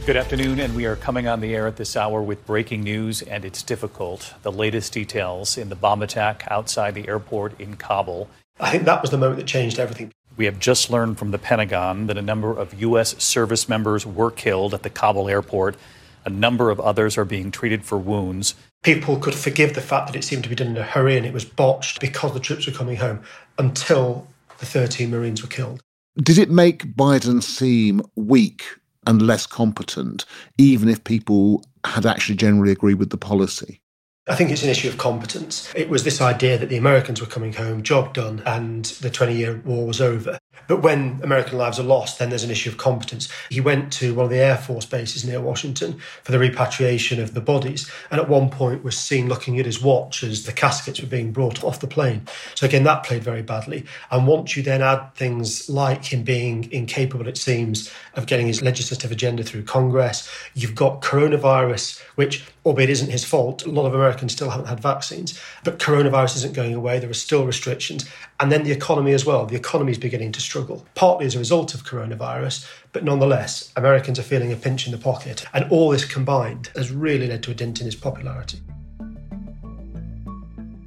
Good 0.07 0.15
afternoon, 0.15 0.61
and 0.61 0.73
we 0.73 0.85
are 0.85 0.95
coming 0.95 1.27
on 1.27 1.41
the 1.41 1.53
air 1.53 1.67
at 1.67 1.75
this 1.75 1.97
hour 1.97 2.21
with 2.21 2.45
breaking 2.45 2.81
news, 2.81 3.21
and 3.21 3.43
it's 3.43 3.61
difficult. 3.61 4.35
The 4.41 4.53
latest 4.53 4.93
details 4.93 5.57
in 5.57 5.67
the 5.67 5.75
bomb 5.75 6.01
attack 6.01 6.45
outside 6.49 6.95
the 6.95 7.09
airport 7.09 7.59
in 7.59 7.75
Kabul. 7.75 8.29
I 8.57 8.71
think 8.71 8.85
that 8.85 9.01
was 9.01 9.11
the 9.11 9.17
moment 9.17 9.39
that 9.39 9.47
changed 9.47 9.79
everything. 9.79 10.13
We 10.37 10.45
have 10.45 10.59
just 10.59 10.89
learned 10.89 11.19
from 11.19 11.31
the 11.31 11.37
Pentagon 11.37 12.07
that 12.07 12.17
a 12.17 12.21
number 12.21 12.57
of 12.57 12.79
U.S. 12.79 13.21
service 13.21 13.67
members 13.67 14.05
were 14.05 14.31
killed 14.31 14.73
at 14.73 14.83
the 14.83 14.89
Kabul 14.89 15.27
airport. 15.27 15.75
A 16.23 16.29
number 16.29 16.69
of 16.69 16.79
others 16.79 17.17
are 17.17 17.25
being 17.25 17.51
treated 17.51 17.83
for 17.83 17.97
wounds. 17.97 18.55
People 18.83 19.17
could 19.17 19.35
forgive 19.35 19.73
the 19.73 19.81
fact 19.81 20.07
that 20.07 20.15
it 20.15 20.23
seemed 20.23 20.43
to 20.43 20.49
be 20.49 20.55
done 20.55 20.67
in 20.67 20.77
a 20.77 20.83
hurry 20.83 21.17
and 21.17 21.25
it 21.25 21.33
was 21.33 21.43
botched 21.43 21.99
because 21.99 22.31
the 22.31 22.39
troops 22.39 22.65
were 22.65 22.71
coming 22.71 22.95
home 22.95 23.23
until 23.57 24.25
the 24.59 24.65
13 24.65 25.11
Marines 25.11 25.41
were 25.41 25.49
killed. 25.49 25.81
Did 26.15 26.37
it 26.37 26.49
make 26.49 26.95
Biden 26.95 27.43
seem 27.43 28.01
weak 28.15 28.63
and 29.07 29.21
less 29.21 29.47
competent, 29.47 30.25
even 30.57 30.89
if 30.89 31.03
people 31.03 31.63
had 31.85 32.05
actually 32.05 32.35
generally 32.35 32.73
agreed 32.73 32.95
with 32.95 33.09
the 33.09 33.17
policy? 33.17 33.81
I 34.29 34.35
think 34.35 34.51
it's 34.51 34.63
an 34.63 34.69
issue 34.69 34.89
of 34.89 34.97
competence. 34.97 35.71
It 35.73 35.89
was 35.89 36.03
this 36.03 36.19
idea 36.19 36.57
that 36.57 36.67
the 36.67 36.75
Americans 36.75 37.21
were 37.21 37.27
coming 37.27 37.53
home, 37.53 37.81
job 37.81 38.13
done, 38.13 38.43
and 38.45 38.83
the 38.83 39.09
20 39.09 39.33
year 39.33 39.61
war 39.63 39.87
was 39.87 40.01
over. 40.01 40.37
But 40.67 40.81
when 40.81 41.21
American 41.23 41.57
lives 41.57 41.79
are 41.79 41.83
lost, 41.83 42.19
then 42.19 42.29
there's 42.29 42.43
an 42.43 42.51
issue 42.51 42.69
of 42.69 42.77
competence. 42.77 43.29
He 43.49 43.61
went 43.61 43.93
to 43.93 44.13
one 44.13 44.25
of 44.25 44.29
the 44.29 44.39
Air 44.39 44.57
Force 44.57 44.85
bases 44.85 45.23
near 45.23 45.39
Washington 45.39 45.99
for 46.23 46.33
the 46.33 46.39
repatriation 46.39 47.21
of 47.21 47.33
the 47.33 47.41
bodies, 47.41 47.89
and 48.11 48.19
at 48.19 48.27
one 48.27 48.49
point 48.49 48.83
was 48.83 48.97
seen 48.97 49.29
looking 49.29 49.59
at 49.59 49.65
his 49.65 49.81
watch 49.81 50.23
as 50.23 50.45
the 50.45 50.51
caskets 50.51 50.99
were 50.99 51.07
being 51.07 51.31
brought 51.31 51.63
off 51.63 51.79
the 51.79 51.87
plane. 51.87 52.27
So 52.53 52.65
again, 52.65 52.83
that 52.83 53.05
played 53.05 53.23
very 53.23 53.43
badly. 53.43 53.85
And 54.11 54.27
once 54.27 54.57
you 54.57 54.63
then 54.63 54.81
add 54.81 55.15
things 55.15 55.69
like 55.69 56.11
him 56.11 56.23
being 56.23 56.69
incapable, 56.71 57.29
it 57.29 57.37
seems, 57.37 57.89
of 58.15 58.25
getting 58.25 58.47
his 58.47 58.61
legislative 58.61 59.11
agenda 59.11 59.43
through 59.43 59.63
Congress, 59.63 60.29
you've 60.53 60.75
got 60.75 61.01
coronavirus, 61.01 62.01
which, 62.15 62.43
albeit 62.67 62.89
isn't 62.89 63.09
his 63.09 63.23
fault, 63.23 63.65
a 63.65 63.71
lot 63.71 63.85
of 63.85 63.93
Americans 63.93 64.33
still 64.33 64.49
haven't 64.49 64.67
had 64.67 64.81
vaccines, 64.81 65.39
but 65.63 65.79
coronavirus 65.79 66.35
isn't 66.35 66.53
going 66.53 66.73
away. 66.73 66.99
There 66.99 67.09
are 67.09 67.13
still 67.13 67.45
restrictions. 67.45 68.05
And 68.41 68.51
then 68.51 68.63
the 68.63 68.73
economy 68.73 69.13
as 69.13 69.25
well. 69.25 69.45
The 69.45 69.55
economy 69.55 69.93
is 69.93 69.97
beginning 69.97 70.33
to 70.33 70.41
struggle, 70.41 70.85
partly 70.93 71.25
as 71.25 71.33
a 71.33 71.39
result 71.39 71.73
of 71.73 71.85
coronavirus, 71.85 72.69
but 72.91 73.05
nonetheless, 73.05 73.71
Americans 73.77 74.19
are 74.19 74.23
feeling 74.23 74.51
a 74.51 74.57
pinch 74.57 74.85
in 74.85 74.91
the 74.91 74.97
pocket. 74.97 75.45
And 75.53 75.63
all 75.71 75.89
this 75.91 76.03
combined 76.03 76.69
has 76.75 76.91
really 76.91 77.27
led 77.27 77.41
to 77.43 77.51
a 77.51 77.53
dent 77.53 77.79
in 77.79 77.85
his 77.85 77.95
popularity. 77.95 78.59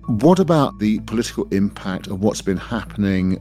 What 0.07 0.39
about 0.39 0.79
the 0.81 1.01
political 1.01 1.49
impact 1.51 2.09
of 2.09 2.21
what's 2.21 2.43
been 2.43 2.59
happening 2.59 3.41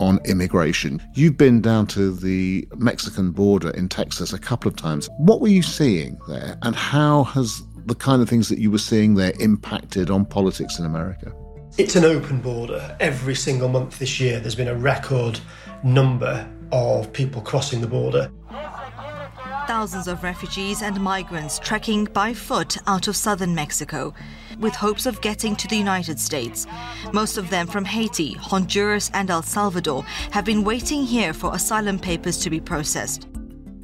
on 0.00 0.18
immigration? 0.24 1.00
You've 1.14 1.36
been 1.36 1.60
down 1.60 1.86
to 1.88 2.10
the 2.10 2.66
Mexican 2.74 3.30
border 3.30 3.70
in 3.70 3.88
Texas 3.88 4.32
a 4.32 4.38
couple 4.40 4.68
of 4.68 4.74
times. 4.74 5.08
What 5.18 5.40
were 5.40 5.48
you 5.48 5.62
seeing 5.62 6.18
there, 6.26 6.58
and 6.62 6.74
how 6.74 7.24
has 7.24 7.62
the 7.86 7.94
kind 7.94 8.20
of 8.20 8.28
things 8.28 8.48
that 8.48 8.58
you 8.58 8.70
were 8.70 8.78
seeing 8.78 9.14
there 9.14 9.32
impacted 9.40 10.10
on 10.10 10.26
politics 10.26 10.78
in 10.78 10.84
America? 10.84 11.32
It's 11.78 11.94
an 11.94 12.04
open 12.04 12.40
border. 12.40 12.96
Every 13.00 13.34
single 13.34 13.68
month 13.68 13.98
this 13.98 14.18
year, 14.18 14.40
there's 14.40 14.54
been 14.54 14.68
a 14.68 14.74
record 14.74 15.38
number 15.84 16.48
of 16.72 17.12
people 17.12 17.40
crossing 17.42 17.80
the 17.80 17.86
border. 17.86 18.30
Thousands 19.66 20.08
of 20.08 20.22
refugees 20.22 20.82
and 20.82 21.00
migrants 21.00 21.58
trekking 21.58 22.04
by 22.04 22.32
foot 22.34 22.76
out 22.86 23.08
of 23.08 23.16
southern 23.16 23.54
Mexico 23.54 24.14
with 24.58 24.74
hopes 24.74 25.06
of 25.06 25.20
getting 25.20 25.54
to 25.56 25.68
the 25.68 25.76
United 25.76 26.18
States. 26.18 26.66
Most 27.12 27.36
of 27.36 27.50
them 27.50 27.66
from 27.66 27.84
Haiti, 27.84 28.34
Honduras, 28.34 29.10
and 29.12 29.28
El 29.28 29.42
Salvador 29.42 30.04
have 30.30 30.44
been 30.44 30.64
waiting 30.64 31.02
here 31.02 31.32
for 31.32 31.54
asylum 31.54 31.98
papers 31.98 32.38
to 32.38 32.50
be 32.50 32.60
processed. 32.60 33.28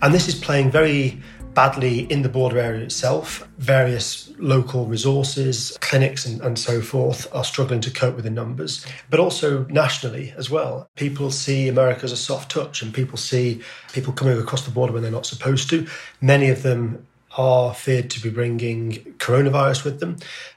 And 0.02 0.14
this 0.14 0.28
is 0.28 0.35
playing 0.35 0.71
very 0.71 1.21
badly 1.54 2.00
in 2.11 2.23
the 2.23 2.28
border 2.28 2.59
area 2.59 2.82
itself. 2.82 3.49
Various 3.59 4.32
local 4.38 4.87
resources, 4.87 5.76
clinics, 5.80 6.26
and, 6.26 6.40
and, 6.40 6.59
so 6.59 6.80
forth 6.80 7.32
are 7.35 7.44
struggling 7.44 7.80
to 7.80 7.90
cope 7.90 8.14
with 8.14 8.25
the 8.25 8.30
numbers, 8.30 8.87
but 9.11 9.21
also 9.21 9.64
nationally 9.66 10.32
as 10.37 10.50
well. 10.50 10.88
People 10.97 11.30
see 11.30 11.68
America 11.68 12.04
as 12.04 12.12
a 12.12 12.16
soft 12.16 12.50
touch, 12.50 12.82
and 12.82 12.94
people 12.94 13.16
see 13.16 13.61
people 13.92 14.12
coming 14.12 14.38
across 14.38 14.64
the 14.64 14.71
border 14.71 14.92
when 14.92 15.02
they're 15.02 15.11
not 15.11 15.26
supposed 15.26 15.68
to. 15.71 15.87
Many 16.21 16.49
of 16.49 16.62
them 16.62 17.06
are 17.37 17.75
feared 17.75 18.11
to 18.11 18.21
be 18.21 18.30
bringing 18.30 18.92
coronavirus 19.18 19.85
with 19.85 20.00
them. 20.00 20.16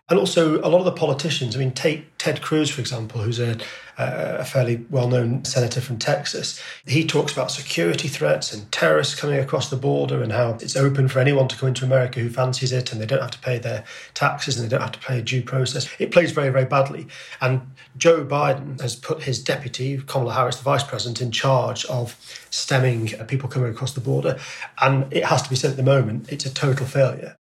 And 0.10 0.20
also, 0.20 0.60
a 0.60 0.68
lot 0.68 0.80
of 0.80 0.86
the 0.86 0.92
politicians, 0.92 1.56
I 1.56 1.60
mean, 1.60 1.72
take 1.72 2.18
Ted 2.18 2.42
Cruz, 2.42 2.70
for 2.70 2.82
example, 2.82 3.22
who's 3.22 3.40
a, 3.40 3.58
a 3.98 4.46
fairly 4.46 4.86
well 4.90 5.08
known 5.08 5.44
senator 5.46 5.82
from 5.82 5.98
Texas. 5.98 6.62
He 6.86 7.06
talks 7.06 7.32
about 7.32 7.52
security 7.52 8.08
threats 8.08 8.54
and 8.54 8.70
terrorists 8.72 9.16
coming 9.16 9.40
across 9.40 9.70
the 9.70 9.78
border 9.78 10.22
and 10.22 10.32
how 10.32 10.58
it's 10.62 10.76
open 10.76 11.08
for 11.08 11.20
anyone 11.20 11.48
to 11.48 11.56
come 11.56 11.70
into 11.70 11.86
America 11.86 12.20
who 12.20 12.30
fancies 12.30 12.72
it 12.72 12.92
and 12.92 13.02
they 13.02 13.06
don't 13.06 13.22
have 13.22 13.32
to 13.32 13.40
pay 13.40 13.58
their 13.58 13.84
taxes 14.14 14.58
and 14.58 14.66
they 14.66 14.70
don't 14.70 14.82
have 14.82 14.92
to 14.92 15.00
pay 15.00 15.20
a 15.20 15.22
due 15.22 15.42
process. 15.42 15.88
It 16.00 16.12
plays 16.12 16.32
very, 16.32 16.50
very 16.50 16.66
badly. 16.66 17.08
And 17.42 17.62
Joe 17.98 18.26
Biden 18.26 18.82
has 18.82 18.96
put 18.96 19.24
his 19.24 19.42
deputy, 19.42 20.02
Kamala 20.06 20.34
Harris, 20.34 20.58
the 20.58 20.64
vice 20.64 20.84
president, 20.84 21.22
in 21.22 21.32
charge 21.32 21.86
of 21.86 22.16
stemming 22.50 23.20
uh, 23.20 23.24
people 23.24 23.50
coming 23.50 23.72
across 23.72 23.94
the 23.94 24.02
border. 24.02 24.38
And 24.82 25.12
it 25.12 25.26
has 25.26 25.42
to 25.44 25.50
be 25.50 25.56
said 25.56 25.72
at 25.72 25.78
the 25.78 25.84
moment, 25.84 26.32
it's 26.32 26.46
a 26.46 26.54
total 26.54 26.86
failure. 26.86 27.36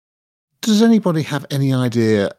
Does 0.62 0.82
anybody 0.82 1.24
have 1.24 1.46
any 1.50 1.74
idea 1.74 2.32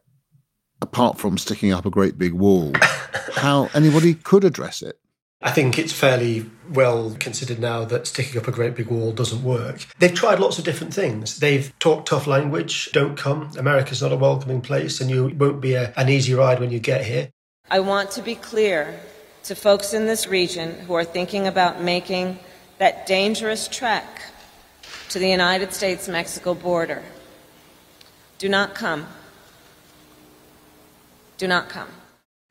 apart 0.83 1.19
from 1.19 1.39
sticking 1.39 1.73
up 1.73 1.87
a 1.87 1.91
great 1.91 2.19
big 2.19 2.35
wall, 2.35 2.73
how 3.37 3.71
anybody 3.73 4.15
could 4.15 4.45
address 4.45 4.83
it. 4.83 4.99
I 5.41 5.51
think 5.51 5.79
it's 5.79 5.93
fairly 5.93 6.49
well 6.73 7.17
considered 7.19 7.59
now 7.59 7.85
that 7.87 8.07
sticking 8.07 8.41
up 8.41 8.47
a 8.47 8.53
great 8.53 8.77
big 8.77 8.89
wall 8.89 9.12
doesn't 9.12 9.43
work. 9.43 9.87
They've 9.99 10.15
tried 10.15 10.39
lots 10.39 10.59
of 10.59 10.65
different 10.65 10.95
things. 10.95 11.39
They've 11.39 11.77
talked 11.81 12.09
tough 12.09 12.29
language, 12.29 12.91
don't 12.93 13.17
come. 13.17 13.51
America's 13.59 14.03
not 14.03 14.12
a 14.12 14.17
welcoming 14.17 14.61
place 14.61 15.01
and 15.01 15.11
you 15.11 15.29
won't 15.37 15.61
be 15.61 15.75
a, 15.75 15.93
an 15.97 16.09
easy 16.09 16.35
ride 16.35 16.61
when 16.61 16.71
you 16.71 16.79
get 16.79 17.05
here. 17.05 17.31
I 17.71 17.81
want 17.81 18.12
to 18.12 18.23
be 18.23 18.37
clear 18.37 19.01
to 19.45 19.57
folks 19.57 19.93
in 19.93 20.07
this 20.07 20.29
region 20.29 20.79
who 20.81 20.95
are 20.95 21.05
thinking 21.05 21.49
about 21.49 21.83
making 21.83 22.39
that 22.79 23.07
dangerous 23.07 23.67
trek 23.67 24.23
to 25.09 25.19
the 25.19 25.29
United 25.29 25.73
States 25.73 26.07
Mexico 26.07 26.55
border. 26.55 27.03
Do 28.39 28.49
not 28.49 28.77
come. 28.77 29.09
Do 31.43 31.49
not 31.49 31.69
come. 31.69 31.89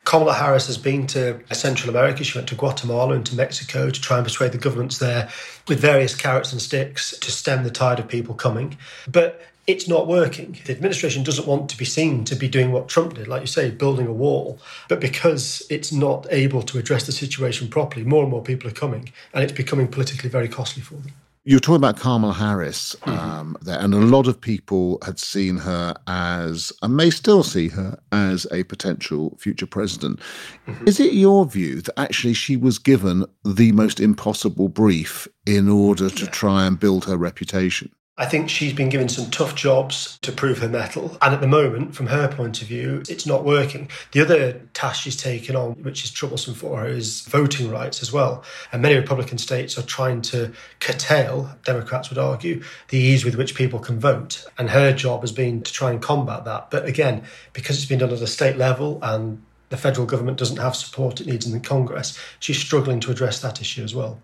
Kamala 0.04 0.34
Harris 0.34 0.68
has 0.68 0.78
been 0.78 1.08
to 1.08 1.40
uh, 1.50 1.54
Central 1.54 1.90
America. 1.90 2.26
She 2.26 2.38
went 2.38 2.50
to 2.50 2.56
Guatemala 2.56 3.16
and 3.16 3.26
to 3.28 3.38
Mexico 3.38 3.90
to 3.90 4.02
try 4.02 4.18
and 4.18 4.26
persuade 4.26 4.52
the 4.52 4.58
governments 4.58 4.98
there 4.98 5.30
with 5.70 5.80
various 5.80 6.14
carrots 6.14 6.52
and 6.52 6.62
sticks 6.62 7.18
to 7.20 7.32
stem 7.32 7.64
the 7.64 7.70
tide 7.70 8.00
of 8.00 8.10
people 8.10 8.36
coming. 8.36 8.78
But 9.10 9.42
it's 9.66 9.88
not 9.88 10.08
working. 10.08 10.60
The 10.66 10.74
administration 10.74 11.24
doesn't 11.24 11.48
want 11.48 11.70
to 11.70 11.78
be 11.78 11.86
seen 11.86 12.26
to 12.26 12.36
be 12.36 12.50
doing 12.50 12.74
what 12.74 12.90
Trump 12.90 13.14
did, 13.14 13.30
like 13.30 13.40
you 13.40 13.48
say, 13.48 13.72
building 13.72 14.08
a 14.08 14.12
wall. 14.12 14.60
But 14.90 15.00
because 15.00 15.66
it's 15.70 15.94
not 15.94 16.28
able 16.30 16.62
to 16.64 16.78
address 16.78 17.06
the 17.06 17.14
situation 17.14 17.70
properly, 17.70 18.04
more 18.04 18.24
and 18.24 18.32
more 18.32 18.44
people 18.44 18.70
are 18.70 18.74
coming, 18.74 19.14
and 19.34 19.42
it's 19.42 19.54
becoming 19.54 19.88
politically 19.88 20.30
very 20.30 20.50
costly 20.50 20.84
for 20.84 20.96
them. 20.96 21.14
You're 21.44 21.60
talking 21.60 21.78
about 21.78 21.98
Kamala 21.98 22.34
Harris 22.34 22.96
mm-hmm. 23.02 23.18
um, 23.18 23.58
there, 23.62 23.80
and 23.80 23.96
a 23.96 23.98
lot 23.98 24.28
of 24.28 24.40
people 24.40 25.00
had 25.04 25.18
seen 25.18 25.58
her 25.58 25.96
as, 26.06 26.72
and 26.84 26.96
may 26.96 27.10
still 27.10 27.42
see 27.42 27.68
her 27.70 28.00
as, 28.12 28.46
a 28.52 28.64
potential 28.64 29.36
future 29.40 29.66
president. 29.66 30.20
Mm-hmm. 30.68 30.88
Is 30.88 31.00
it 31.00 31.14
your 31.14 31.46
view 31.46 31.82
that 31.82 32.00
actually 32.00 32.36
she 32.36 32.58
was 32.58 32.78
given 32.78 33.26
the 33.44 33.72
most 33.72 34.00
impossible 34.00 34.70
brief 34.70 35.28
in 35.48 35.68
order 35.68 36.12
to 36.12 36.26
yeah. 36.26 36.30
try 36.30 36.68
and 36.68 36.80
build 36.80 37.06
her 37.06 37.18
reputation? 37.18 37.92
I 38.22 38.26
think 38.26 38.52
she's 38.52 38.72
been 38.72 38.90
given 38.90 39.10
some 39.10 39.32
tough 39.32 39.56
jobs 39.56 40.20
to 40.22 40.32
prove 40.32 40.60
her 40.60 40.70
mettle. 40.70 41.18
And 41.24 41.34
at 41.34 41.42
the 41.42 41.48
moment, 41.48 41.96
from 41.96 42.06
her 42.06 42.28
point 42.28 42.62
of 42.62 42.68
view, 42.68 43.02
it's 43.10 43.26
not 43.26 43.44
working. 43.44 43.90
The 44.12 44.22
other 44.22 44.62
task 44.76 45.02
she's 45.02 45.18
taken 45.18 45.56
on, 45.56 45.72
which 45.82 46.04
is 46.04 46.12
troublesome 46.12 46.54
for 46.54 46.82
her, 46.82 46.88
is 46.88 47.22
voting 47.22 47.72
rights 47.72 48.04
as 48.04 48.14
well. 48.14 48.44
And 48.72 48.84
many 48.84 48.94
Republican 48.94 49.40
states 49.40 49.76
are 49.76 49.82
trying 49.82 50.22
to 50.34 50.54
curtail, 50.80 51.58
Democrats 51.66 52.12
would 52.12 52.20
argue, 52.20 52.62
the 52.90 53.00
ease 53.00 53.26
with 53.26 53.34
which 53.34 53.56
people 53.56 53.80
can 53.80 54.00
vote. 54.00 54.46
And 54.56 54.70
her 54.70 54.94
job 54.94 55.22
has 55.22 55.32
been 55.32 55.64
to 55.64 55.74
try 55.74 55.90
and 55.90 56.00
combat 56.00 56.46
that. 56.46 56.70
But 56.70 56.86
again, 56.86 57.24
because 57.54 57.78
it's 57.78 57.88
been 57.88 57.98
done 57.98 58.12
at 58.12 58.22
a 58.22 58.28
state 58.28 58.56
level 58.56 59.00
and 59.02 59.42
the 59.70 59.78
federal 59.78 60.06
government 60.06 60.38
doesn't 60.38 60.58
have 60.58 60.76
support 60.76 61.22
it 61.22 61.26
needs 61.26 61.48
in 61.48 61.54
the 61.54 61.60
Congress, 61.60 62.20
she's 62.40 62.60
struggling 62.60 63.00
to 63.00 63.10
address 63.10 63.42
that 63.42 63.62
issue 63.62 63.84
as 63.84 63.96
well. 63.96 64.20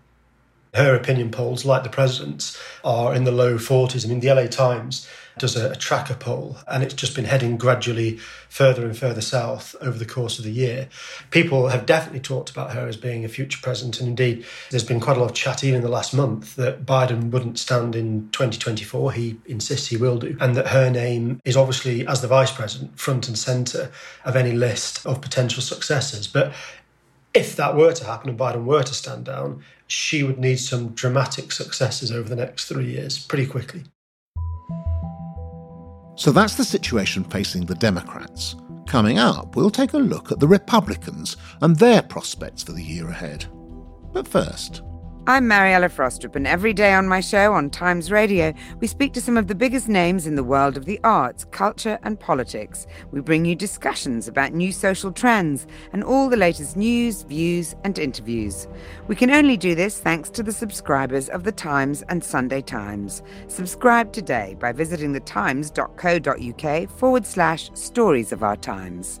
Her 0.74 0.94
opinion 0.94 1.30
polls, 1.30 1.64
like 1.64 1.82
the 1.82 1.88
president's, 1.88 2.60
are 2.84 3.14
in 3.14 3.24
the 3.24 3.32
low 3.32 3.56
40s. 3.56 4.04
I 4.04 4.08
mean, 4.08 4.20
the 4.20 4.32
LA 4.32 4.46
Times 4.46 5.08
does 5.38 5.56
a, 5.56 5.70
a, 5.70 5.76
tracker 5.76 6.14
poll, 6.14 6.56
and 6.66 6.82
it's 6.82 6.94
just 6.94 7.14
been 7.14 7.24
heading 7.24 7.56
gradually 7.56 8.16
further 8.48 8.84
and 8.84 8.96
further 8.96 9.20
south 9.20 9.74
over 9.80 9.96
the 9.96 10.04
course 10.04 10.38
of 10.38 10.44
the 10.44 10.50
year. 10.50 10.88
People 11.30 11.68
have 11.68 11.86
definitely 11.86 12.20
talked 12.20 12.50
about 12.50 12.72
her 12.72 12.86
as 12.86 12.96
being 12.96 13.24
a 13.24 13.28
future 13.28 13.58
president, 13.62 14.00
and 14.00 14.08
indeed, 14.08 14.44
there's 14.70 14.84
been 14.84 15.00
quite 15.00 15.16
a 15.16 15.20
lot 15.20 15.30
of 15.30 15.36
chat 15.36 15.64
even 15.64 15.76
in 15.76 15.82
the 15.82 15.88
last 15.88 16.12
month 16.12 16.56
that 16.56 16.84
Biden 16.84 17.30
wouldn't 17.30 17.58
stand 17.58 17.94
in 17.94 18.28
2024. 18.32 19.12
He 19.12 19.38
insists 19.46 19.88
he 19.88 19.96
will 19.96 20.18
do, 20.18 20.36
and 20.40 20.56
that 20.56 20.68
her 20.68 20.90
name 20.90 21.40
is 21.44 21.56
obviously, 21.56 22.06
as 22.06 22.20
the 22.20 22.28
vice 22.28 22.52
president, 22.52 22.98
front 22.98 23.28
and 23.28 23.38
centre 23.38 23.90
of 24.24 24.36
any 24.36 24.52
list 24.52 25.06
of 25.06 25.20
potential 25.20 25.62
successors. 25.62 26.26
But 26.26 26.52
if 27.34 27.56
that 27.56 27.76
were 27.76 27.92
to 27.92 28.04
happen 28.04 28.30
and 28.30 28.38
Biden 28.38 28.64
were 28.64 28.82
to 28.82 28.94
stand 28.94 29.26
down, 29.26 29.62
she 29.88 30.22
would 30.22 30.38
need 30.38 30.58
some 30.58 30.90
dramatic 30.90 31.50
successes 31.50 32.12
over 32.12 32.28
the 32.28 32.36
next 32.36 32.66
three 32.66 32.92
years 32.92 33.18
pretty 33.18 33.46
quickly. 33.46 33.84
So 36.14 36.30
that's 36.32 36.54
the 36.54 36.64
situation 36.64 37.24
facing 37.24 37.66
the 37.66 37.74
Democrats. 37.74 38.56
Coming 38.86 39.18
up, 39.18 39.54
we'll 39.54 39.70
take 39.70 39.92
a 39.92 39.98
look 39.98 40.32
at 40.32 40.40
the 40.40 40.48
Republicans 40.48 41.36
and 41.60 41.76
their 41.76 42.02
prospects 42.02 42.62
for 42.62 42.72
the 42.72 42.82
year 42.82 43.08
ahead. 43.08 43.46
But 44.12 44.26
first, 44.26 44.82
I'm 45.28 45.46
Mariella 45.46 45.90
Frostrup, 45.90 46.36
and 46.36 46.46
every 46.46 46.72
day 46.72 46.94
on 46.94 47.06
my 47.06 47.20
show 47.20 47.52
on 47.52 47.68
Times 47.68 48.10
Radio, 48.10 48.54
we 48.80 48.86
speak 48.86 49.12
to 49.12 49.20
some 49.20 49.36
of 49.36 49.46
the 49.46 49.54
biggest 49.54 49.86
names 49.86 50.26
in 50.26 50.36
the 50.36 50.42
world 50.42 50.78
of 50.78 50.86
the 50.86 50.98
arts, 51.04 51.44
culture, 51.50 51.98
and 52.02 52.18
politics. 52.18 52.86
We 53.10 53.20
bring 53.20 53.44
you 53.44 53.54
discussions 53.54 54.26
about 54.26 54.54
new 54.54 54.72
social 54.72 55.12
trends 55.12 55.66
and 55.92 56.02
all 56.02 56.30
the 56.30 56.38
latest 56.38 56.78
news, 56.78 57.24
views, 57.24 57.74
and 57.84 57.98
interviews. 57.98 58.68
We 59.06 59.16
can 59.16 59.30
only 59.30 59.58
do 59.58 59.74
this 59.74 60.00
thanks 60.00 60.30
to 60.30 60.42
the 60.42 60.50
subscribers 60.50 61.28
of 61.28 61.44
The 61.44 61.52
Times 61.52 62.00
and 62.08 62.24
Sunday 62.24 62.62
Times. 62.62 63.22
Subscribe 63.48 64.14
today 64.14 64.56
by 64.58 64.72
visiting 64.72 65.12
thetimes.co.uk 65.12 66.90
forward 66.98 67.26
slash 67.26 67.70
stories 67.74 68.32
of 68.32 68.42
our 68.42 68.56
times. 68.56 69.20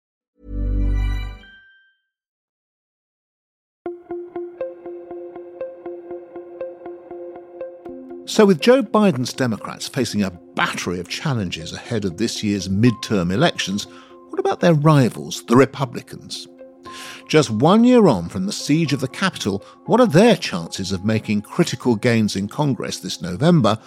So, 8.31 8.45
with 8.45 8.61
Joe 8.61 8.81
Biden's 8.81 9.33
Democrats 9.33 9.89
facing 9.89 10.23
a 10.23 10.31
battery 10.31 11.01
of 11.01 11.09
challenges 11.09 11.73
ahead 11.73 12.05
of 12.05 12.15
this 12.15 12.41
year's 12.41 12.69
midterm 12.69 13.29
elections, 13.29 13.87
what 14.29 14.39
about 14.39 14.61
their 14.61 14.73
rivals, 14.73 15.43
the 15.47 15.57
Republicans? 15.57 16.47
Just 17.27 17.49
one 17.49 17.83
year 17.83 18.07
on 18.07 18.29
from 18.29 18.45
the 18.45 18.53
siege 18.53 18.93
of 18.93 19.01
the 19.01 19.09
Capitol, 19.09 19.65
what 19.85 19.99
are 19.99 20.07
their 20.07 20.37
chances 20.37 20.93
of 20.93 21.03
making 21.03 21.41
critical 21.41 21.97
gains 21.97 22.37
in 22.37 22.47
Congress 22.47 22.99
this 22.99 23.21
November? 23.21 23.77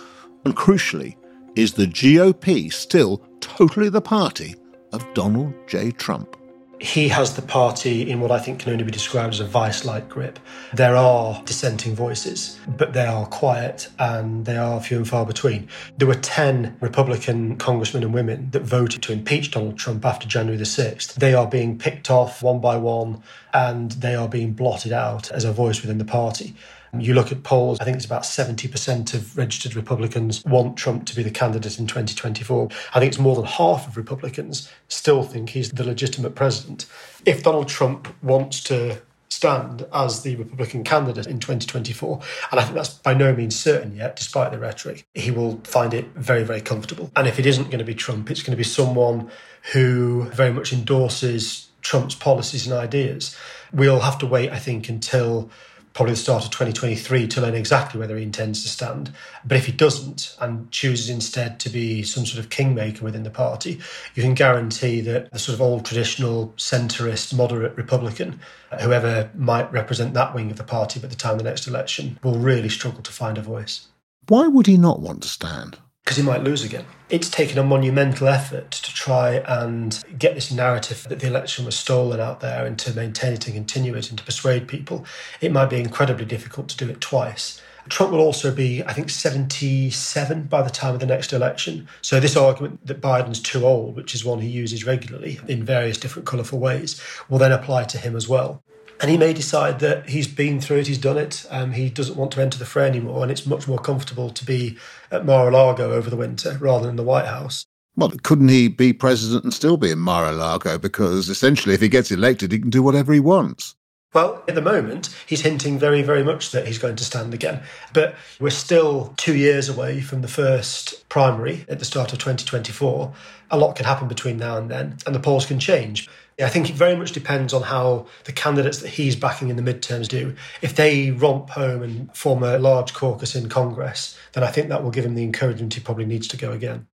And 0.45 0.55
crucially, 0.55 1.17
is 1.57 1.73
the 1.73 1.87
GOP 1.87 2.71
still 2.71 3.27
totally 3.41 3.89
the 3.89 4.03
party 4.03 4.57
of 4.93 5.07
Donald 5.15 5.55
J. 5.67 5.91
Trump? 5.91 6.37
He 6.85 7.09
has 7.09 7.35
the 7.35 7.40
party 7.40 8.11
in 8.11 8.20
what 8.20 8.31
I 8.31 8.38
think 8.38 8.61
can 8.61 8.70
only 8.70 8.85
be 8.85 8.90
described 8.90 9.33
as 9.33 9.40
a 9.40 9.47
vice 9.47 9.87
like 9.87 10.07
grip. 10.07 10.38
There 10.75 10.94
are 10.97 11.42
dissenting 11.47 11.94
voices, 11.94 12.59
but 12.77 12.92
they 12.92 13.07
are 13.07 13.25
quiet 13.25 13.88
and 13.99 14.44
they 14.44 14.59
are 14.59 14.79
few 14.81 14.99
and 14.99 15.09
far 15.09 15.25
between. 15.25 15.68
There 15.97 16.07
were 16.07 16.14
10 16.14 16.77
Republican 16.81 17.57
congressmen 17.57 18.03
and 18.03 18.12
women 18.12 18.51
that 18.51 18.64
voted 18.64 19.03
to 19.05 19.12
impeach 19.12 19.51
Donald 19.51 19.79
Trump 19.79 20.05
after 20.05 20.29
January 20.29 20.59
the 20.59 20.64
6th. 20.64 21.14
They 21.14 21.33
are 21.33 21.47
being 21.47 21.79
picked 21.79 22.11
off 22.11 22.42
one 22.42 22.61
by 22.61 22.77
one 22.77 23.23
and 23.55 23.92
they 23.92 24.14
are 24.14 24.29
being 24.29 24.53
blotted 24.53 24.92
out 24.92 25.31
as 25.31 25.44
a 25.44 25.53
voice 25.53 25.81
within 25.81 25.97
the 25.97 26.05
party. 26.05 26.55
You 27.01 27.15
look 27.15 27.33
at 27.33 27.43
polls, 27.43 27.79
I 27.81 27.85
think 27.85 27.97
it's 27.97 28.07
about 28.07 28.23
70% 28.23 29.15
of 29.15 29.37
registered 29.37 29.75
Republicans 29.77 30.45
want 30.45 30.77
Trump 30.77 31.07
to 31.07 31.17
be 31.17 31.23
the 31.23 31.31
candidate 31.31 31.79
in 31.79 31.87
2024. 31.87 32.69
I 32.95 33.01
think 33.01 33.11
it's 33.11 33.19
more 33.19 33.37
than 33.37 33.45
half 33.45 33.87
of 33.89 33.97
Republicans 33.97 34.71
still 34.89 35.23
think 35.23 35.51
he's 35.51 35.71
the 35.71 35.85
legitimate 35.85 36.35
president. 36.35 36.87
If 37.25 37.43
Donald 37.43 37.69
Trump 37.69 38.15
wants 38.23 38.63
to 38.65 39.01
stand 39.35 39.85
as 39.93 40.23
the 40.23 40.37
Republican 40.37 40.85
candidate 40.85 41.27
in 41.27 41.39
2024. 41.39 42.21
And 42.51 42.61
I 42.61 42.63
think 42.63 42.77
that's 42.77 42.91
by 42.91 43.15
no 43.15 43.35
means 43.35 43.59
certain 43.59 43.97
yet, 43.97 44.17
despite 44.17 44.53
the 44.53 44.59
rhetoric. 44.59 45.07
He 45.15 45.31
will 45.31 45.61
find 45.65 45.93
it 45.93 46.07
very, 46.15 46.45
very 46.45 46.61
comfortable. 46.61 47.11
And 47.17 47.27
if 47.27 47.39
it 47.39 47.47
isn't 47.47 47.65
going 47.65 47.79
to 47.79 47.85
be 47.85 47.95
Trump, 47.95 48.31
it's 48.31 48.43
going 48.43 48.53
to 48.53 48.57
be 48.57 48.65
someone 48.65 49.31
who 49.73 50.25
very 50.31 50.53
much 50.53 50.73
endorses 50.73 51.69
Trump's 51.83 52.15
policies 52.15 52.67
and 52.67 52.75
ideas. 52.75 53.37
We'll 53.73 54.01
have 54.01 54.19
to 54.19 54.27
wait, 54.27 54.51
I 54.51 54.59
think, 54.59 54.89
until 54.89 55.51
probably 55.95 56.13
the 56.13 56.19
start 56.19 56.45
of 56.45 56.51
2023 56.51 57.29
to 57.29 57.41
learn 57.41 57.55
exactly 57.55 58.01
whether 58.01 58.17
he 58.17 58.25
intends 58.25 58.63
to 58.63 58.69
stand. 58.69 59.13
But 59.45 59.57
if 59.57 59.67
he 59.67 59.73
doesn't 59.73 60.37
and 60.41 60.71
chooses 60.73 61.09
instead 61.09 61.61
to 61.61 61.71
be 61.71 62.03
some 62.03 62.27
sort 62.27 62.45
of 62.45 62.51
kingmaker 62.51 63.05
within 63.05 63.23
the 63.23 63.31
party, 63.31 63.81
you 64.15 64.23
can 64.23 64.35
guarantee 64.35 65.01
that 65.03 65.31
the 65.33 65.39
sort 65.39 65.55
of 65.55 65.63
old 65.63 65.87
traditional 65.87 66.49
centrist, 66.57 67.33
moderate 67.33 67.77
Republican, 67.77 68.41
uh, 68.73 68.83
whoever 68.83 69.31
might 69.35 69.73
represent 69.73 70.15
that 70.15 70.35
wing 70.35 70.51
of 70.51 70.57
the 70.57 70.65
party 70.65 70.99
by 70.99 71.07
the 71.07 71.15
time 71.15 71.33
of 71.33 71.39
the 71.39 71.45
next 71.45 71.69
election, 71.69 72.19
will 72.25 72.39
really 72.39 72.69
struggle 72.69 73.03
to 73.03 73.13
find 73.13 73.39
a 73.39 73.43
voice. 73.43 73.87
Why 74.27 74.49
would 74.49 74.67
he 74.67 74.77
not 74.77 75.01
want 75.01 75.23
to 75.23 75.29
stand? 75.29 75.79
Because 76.05 76.19
he 76.19 76.23
might 76.23 76.45
lose 76.45 76.62
again. 76.62 76.85
It's 77.09 77.31
taken 77.31 77.59
a 77.59 77.62
monumental 77.62 78.29
effort 78.29 78.71
to 78.73 78.93
try 78.93 79.43
and 79.47 80.03
get 80.19 80.35
this 80.35 80.53
narrative 80.53 81.07
that 81.09 81.21
the 81.21 81.27
election 81.27 81.64
was 81.64 81.77
stolen 81.77 82.21
out 82.21 82.40
there 82.40 82.67
and 82.67 82.79
to 82.81 82.95
maintain 82.95 83.33
it 83.33 83.47
and 83.47 83.55
continue 83.55 83.95
it 83.95 84.11
and 84.11 84.19
to 84.19 84.25
persuade 84.25 84.69
people. 84.69 85.07
It 85.40 85.51
might 85.51 85.71
be 85.71 85.81
incredibly 85.81 86.27
difficult 86.27 86.69
to 86.69 86.77
do 86.77 86.90
it 86.90 87.01
twice. 87.01 87.62
Trump 87.88 88.12
will 88.12 88.21
also 88.21 88.55
be, 88.55 88.83
I 88.85 88.93
think, 88.93 89.11
77 89.11 90.45
by 90.45 90.62
the 90.62 90.71
time 90.71 90.95
of 90.95 91.01
the 91.01 91.07
next 91.07 91.33
election. 91.33 91.87
So, 92.01 92.19
this 92.19 92.37
argument 92.37 92.87
that 92.87 93.03
Biden's 93.03 93.40
too 93.40 93.67
old, 93.67 93.95
which 93.95 94.14
is 94.14 94.25
one 94.25 94.40
he 94.40 94.49
uses 94.49 94.87
regularly 94.87 95.38
in 95.49 95.64
various 95.64 95.99
different 95.99 96.27
colourful 96.27 96.59
ways, 96.59 97.01
will 97.29 97.38
then 97.38 97.53
apply 97.53 97.85
to 97.85 97.99
him 97.99 98.17
as 98.17 98.27
well. 98.27 98.62
And 99.01 99.11
he 99.11 99.19
may 99.19 99.33
decide 99.33 99.81
that 99.81 100.09
he's 100.09 100.29
been 100.29 100.61
through 100.61 100.79
it, 100.79 100.87
he's 100.87 100.99
done 100.99 101.19
it, 101.19 101.45
um, 101.51 101.73
he 101.73 101.91
doesn't 101.91 102.17
want 102.17 102.31
to 102.33 102.41
enter 102.41 102.59
the 102.59 102.65
fray 102.65 102.87
anymore, 102.87 103.23
and 103.23 103.31
it's 103.31 103.47
much 103.47 103.67
more 103.67 103.79
comfortable 103.79 104.31
to 104.31 104.45
be 104.45 104.79
at 105.11 105.27
Mar 105.27 105.49
a 105.49 105.51
Lago 105.51 105.93
over 105.93 106.09
the 106.09 106.17
winter 106.17 106.57
rather 106.61 106.87
than 106.87 106.97
the 106.97 107.03
White 107.03 107.27
House. 107.27 107.67
Well, 107.97 108.13
couldn't 108.23 108.49
he 108.49 108.69
be 108.69 108.93
president 108.93 109.45
and 109.45 109.55
still 109.55 109.77
be 109.77 109.91
in 109.91 109.99
Mar 109.99 110.27
a 110.27 110.33
Lago? 110.33 110.79
Because 110.79 111.29
essentially, 111.29 111.75
if 111.75 111.81
he 111.81 111.89
gets 111.89 112.11
elected, 112.11 112.51
he 112.51 112.59
can 112.59 112.71
do 112.71 112.83
whatever 112.83 113.13
he 113.13 113.21
wants. 113.21 113.77
Well, 114.15 114.45
at 114.47 114.55
the 114.55 114.63
moment, 114.63 115.15
he's 115.27 115.41
hinting 115.41 115.77
very, 115.77 116.01
very 116.01 116.23
much 116.23 116.53
that 116.53 116.69
he's 116.69 116.79
going 116.79 116.95
to 116.97 117.05
stand 117.05 117.35
again. 117.35 117.63
But 117.93 118.15
we're 118.39 118.51
still 118.51 119.13
two 119.17 119.35
years 119.35 119.69
away 119.69 120.01
from 120.01 120.23
the 120.23 120.29
first 120.29 121.09
primary 121.09 121.65
at 121.69 121.81
the 121.81 121.85
start 121.85 122.13
of 122.13 122.21
2024. 122.21 123.13
A 123.51 123.59
lot 123.59 123.75
can 123.75 123.87
happen 123.87 124.07
between 124.07 124.37
now 124.37 124.57
and 124.57 124.71
then, 124.71 124.99
and 125.05 125.15
the 125.15 125.21
polls 125.21 125.47
can 125.47 125.59
change. 125.59 126.09
I 126.40 126.49
think 126.49 126.68
it 126.68 126.77
very 126.77 126.97
much 126.97 127.12
depends 127.12 127.53
on 127.53 127.62
how 127.62 128.07
the 128.25 128.33
candidates 128.33 128.79
that 128.79 128.88
he's 128.88 129.14
backing 129.14 129.51
in 129.51 129.57
the 129.57 129.62
midterms 129.62 130.09
do. 130.09 130.35
If 130.62 130.75
they 130.75 131.12
romp 131.12 131.51
home 131.51 131.83
and 131.83 132.16
form 132.16 132.42
a 132.42 132.59
large 132.59 132.92
caucus 132.92 133.37
in 133.37 133.49
Congress, 133.49 134.18
then 134.33 134.42
I 134.42 134.51
think 134.51 134.68
that 134.68 134.83
will 134.83 134.90
give 134.90 135.05
him 135.05 135.14
the 135.14 135.23
encouragement 135.23 135.75
he 135.75 135.81
probably 135.81 136.07
needs 136.07 136.27
to 136.29 136.37
go 136.37 136.53
again. 136.53 136.88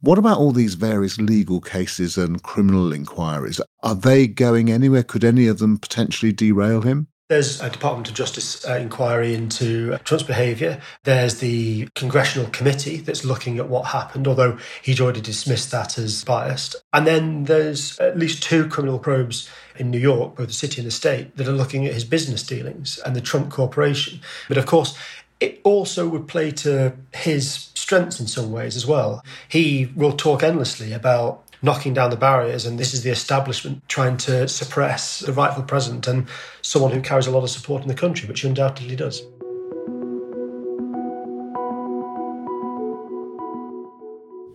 What 0.00 0.18
about 0.18 0.38
all 0.38 0.52
these 0.52 0.74
various 0.74 1.18
legal 1.18 1.60
cases 1.60 2.16
and 2.16 2.42
criminal 2.42 2.92
inquiries? 2.92 3.60
Are 3.82 3.94
they 3.94 4.26
going 4.26 4.70
anywhere? 4.70 5.02
Could 5.02 5.24
any 5.24 5.46
of 5.46 5.58
them 5.58 5.78
potentially 5.78 6.32
derail 6.32 6.82
him? 6.82 7.08
There's 7.28 7.60
a 7.60 7.68
Department 7.68 8.08
of 8.08 8.14
Justice 8.14 8.64
uh, 8.64 8.74
inquiry 8.74 9.34
into 9.34 9.98
Trump's 10.04 10.22
behaviour. 10.22 10.80
There's 11.02 11.40
the 11.40 11.88
congressional 11.96 12.48
committee 12.50 12.98
that's 12.98 13.24
looking 13.24 13.58
at 13.58 13.68
what 13.68 13.86
happened, 13.86 14.28
although 14.28 14.58
he's 14.80 15.00
already 15.00 15.20
dismissed 15.20 15.72
that 15.72 15.98
as 15.98 16.22
biased. 16.22 16.76
And 16.92 17.04
then 17.04 17.44
there's 17.44 17.98
at 17.98 18.16
least 18.16 18.44
two 18.44 18.68
criminal 18.68 19.00
probes 19.00 19.50
in 19.74 19.90
New 19.90 19.98
York, 19.98 20.36
both 20.36 20.46
the 20.46 20.52
city 20.52 20.80
and 20.80 20.86
the 20.86 20.92
state, 20.92 21.36
that 21.36 21.48
are 21.48 21.52
looking 21.52 21.84
at 21.84 21.94
his 21.94 22.04
business 22.04 22.44
dealings 22.44 22.98
and 23.00 23.16
the 23.16 23.20
Trump 23.20 23.50
Corporation. 23.50 24.20
But 24.46 24.58
of 24.58 24.66
course, 24.66 24.96
it 25.40 25.60
also 25.64 26.08
would 26.08 26.28
play 26.28 26.52
to 26.52 26.94
his 27.12 27.70
strengths 27.74 28.20
in 28.20 28.26
some 28.26 28.52
ways 28.52 28.76
as 28.76 28.86
well. 28.86 29.24
He 29.48 29.92
will 29.96 30.12
talk 30.12 30.42
endlessly 30.42 30.92
about 30.92 31.42
knocking 31.66 31.92
down 31.92 32.10
the 32.10 32.16
barriers, 32.16 32.64
and 32.64 32.78
this 32.78 32.94
is 32.94 33.02
the 33.02 33.10
establishment 33.10 33.86
trying 33.88 34.16
to 34.16 34.46
suppress 34.48 35.18
the 35.18 35.32
rightful 35.32 35.64
president 35.64 36.06
and 36.06 36.28
someone 36.62 36.92
who 36.92 37.02
carries 37.02 37.26
a 37.26 37.30
lot 37.30 37.42
of 37.42 37.50
support 37.50 37.82
in 37.82 37.88
the 37.88 37.94
country, 37.94 38.26
which 38.26 38.40
he 38.40 38.48
undoubtedly 38.48 38.96
does. 38.96 39.22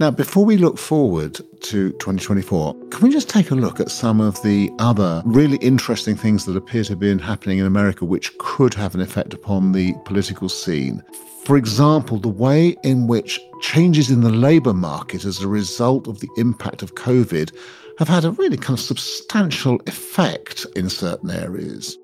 Now, 0.01 0.09
before 0.09 0.43
we 0.43 0.57
look 0.57 0.79
forward 0.79 1.35
to 1.35 1.91
2024, 1.91 2.87
can 2.89 3.07
we 3.07 3.13
just 3.13 3.29
take 3.29 3.51
a 3.51 3.55
look 3.55 3.79
at 3.79 3.91
some 3.91 4.19
of 4.19 4.41
the 4.41 4.71
other 4.79 5.21
really 5.25 5.57
interesting 5.57 6.15
things 6.15 6.45
that 6.45 6.57
appear 6.57 6.83
to 6.85 6.95
be 6.95 7.15
happening 7.19 7.59
in 7.59 7.67
America 7.67 8.03
which 8.03 8.35
could 8.39 8.73
have 8.73 8.95
an 8.95 9.01
effect 9.01 9.31
upon 9.31 9.73
the 9.73 9.93
political 10.05 10.49
scene? 10.49 11.03
For 11.45 11.55
example, 11.55 12.17
the 12.17 12.29
way 12.29 12.75
in 12.81 13.05
which 13.05 13.39
changes 13.61 14.09
in 14.09 14.21
the 14.21 14.31
labour 14.31 14.73
market 14.73 15.23
as 15.23 15.39
a 15.39 15.47
result 15.47 16.07
of 16.07 16.19
the 16.19 16.29
impact 16.35 16.81
of 16.81 16.95
COVID 16.95 17.55
have 17.99 18.07
had 18.07 18.25
a 18.25 18.31
really 18.31 18.57
kind 18.57 18.79
of 18.79 18.83
substantial 18.83 19.79
effect 19.85 20.65
in 20.75 20.89
certain 20.89 21.29
areas. 21.29 21.99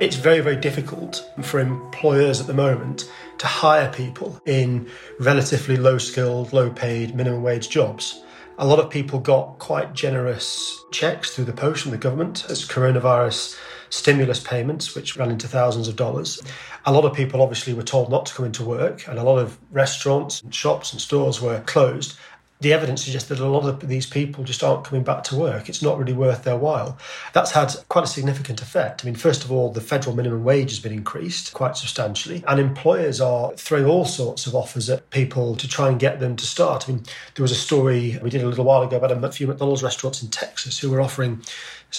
It's 0.00 0.16
very, 0.16 0.40
very 0.40 0.56
difficult 0.56 1.24
for 1.42 1.60
employers 1.60 2.40
at 2.40 2.48
the 2.48 2.54
moment 2.54 3.08
to 3.38 3.46
hire 3.46 3.90
people 3.92 4.40
in 4.46 4.88
relatively 5.20 5.76
low 5.76 5.98
skilled, 5.98 6.52
low 6.52 6.70
paid, 6.70 7.14
minimum 7.14 7.42
wage 7.42 7.68
jobs. 7.68 8.22
A 8.58 8.66
lot 8.66 8.78
of 8.78 8.88
people 8.88 9.18
got 9.18 9.58
quite 9.58 9.92
generous 9.92 10.82
checks 10.90 11.34
through 11.34 11.44
the 11.44 11.52
post 11.52 11.82
from 11.82 11.90
the 11.90 11.98
government 11.98 12.46
as 12.48 12.66
coronavirus 12.66 13.58
stimulus 13.90 14.40
payments, 14.40 14.94
which 14.94 15.16
ran 15.16 15.30
into 15.30 15.46
thousands 15.46 15.88
of 15.88 15.96
dollars. 15.96 16.42
A 16.86 16.92
lot 16.92 17.04
of 17.04 17.14
people 17.14 17.42
obviously 17.42 17.74
were 17.74 17.82
told 17.82 18.10
not 18.10 18.26
to 18.26 18.34
come 18.34 18.46
into 18.46 18.64
work, 18.64 19.06
and 19.08 19.18
a 19.18 19.22
lot 19.22 19.38
of 19.38 19.58
restaurants 19.70 20.40
and 20.40 20.54
shops 20.54 20.92
and 20.92 21.00
stores 21.00 21.40
were 21.40 21.60
closed 21.66 22.16
the 22.60 22.72
evidence 22.72 23.04
suggests 23.04 23.28
that 23.28 23.38
a 23.38 23.46
lot 23.46 23.66
of 23.66 23.86
these 23.86 24.06
people 24.06 24.42
just 24.44 24.62
aren't 24.62 24.84
coming 24.84 25.04
back 25.04 25.22
to 25.24 25.36
work. 25.36 25.68
It's 25.68 25.82
not 25.82 25.98
really 25.98 26.12
worth 26.12 26.44
their 26.44 26.56
while. 26.56 26.98
That's 27.32 27.50
had 27.50 27.74
quite 27.88 28.04
a 28.04 28.08
significant 28.08 28.62
effect. 28.62 29.04
I 29.04 29.06
mean, 29.06 29.14
first 29.14 29.44
of 29.44 29.52
all, 29.52 29.70
the 29.70 29.80
federal 29.80 30.16
minimum 30.16 30.42
wage 30.42 30.70
has 30.70 30.80
been 30.80 30.92
increased 30.92 31.52
quite 31.52 31.76
substantially, 31.76 32.42
and 32.48 32.58
employers 32.58 33.20
are 33.20 33.52
throwing 33.56 33.84
all 33.84 34.04
sorts 34.04 34.46
of 34.46 34.54
offers 34.54 34.88
at 34.88 35.10
people 35.10 35.54
to 35.56 35.68
try 35.68 35.88
and 35.88 36.00
get 36.00 36.20
them 36.20 36.36
to 36.36 36.46
start. 36.46 36.88
I 36.88 36.92
mean, 36.92 37.02
there 37.34 37.42
was 37.42 37.52
a 37.52 37.56
story 37.56 38.18
we 38.22 38.30
did 38.30 38.42
a 38.42 38.48
little 38.48 38.64
while 38.64 38.82
ago 38.82 38.96
about 38.96 39.12
a 39.12 39.32
few 39.32 39.46
McDonald's 39.46 39.82
restaurants 39.82 40.22
in 40.22 40.28
Texas 40.28 40.78
who 40.78 40.90
were 40.90 41.00
offering 41.00 41.42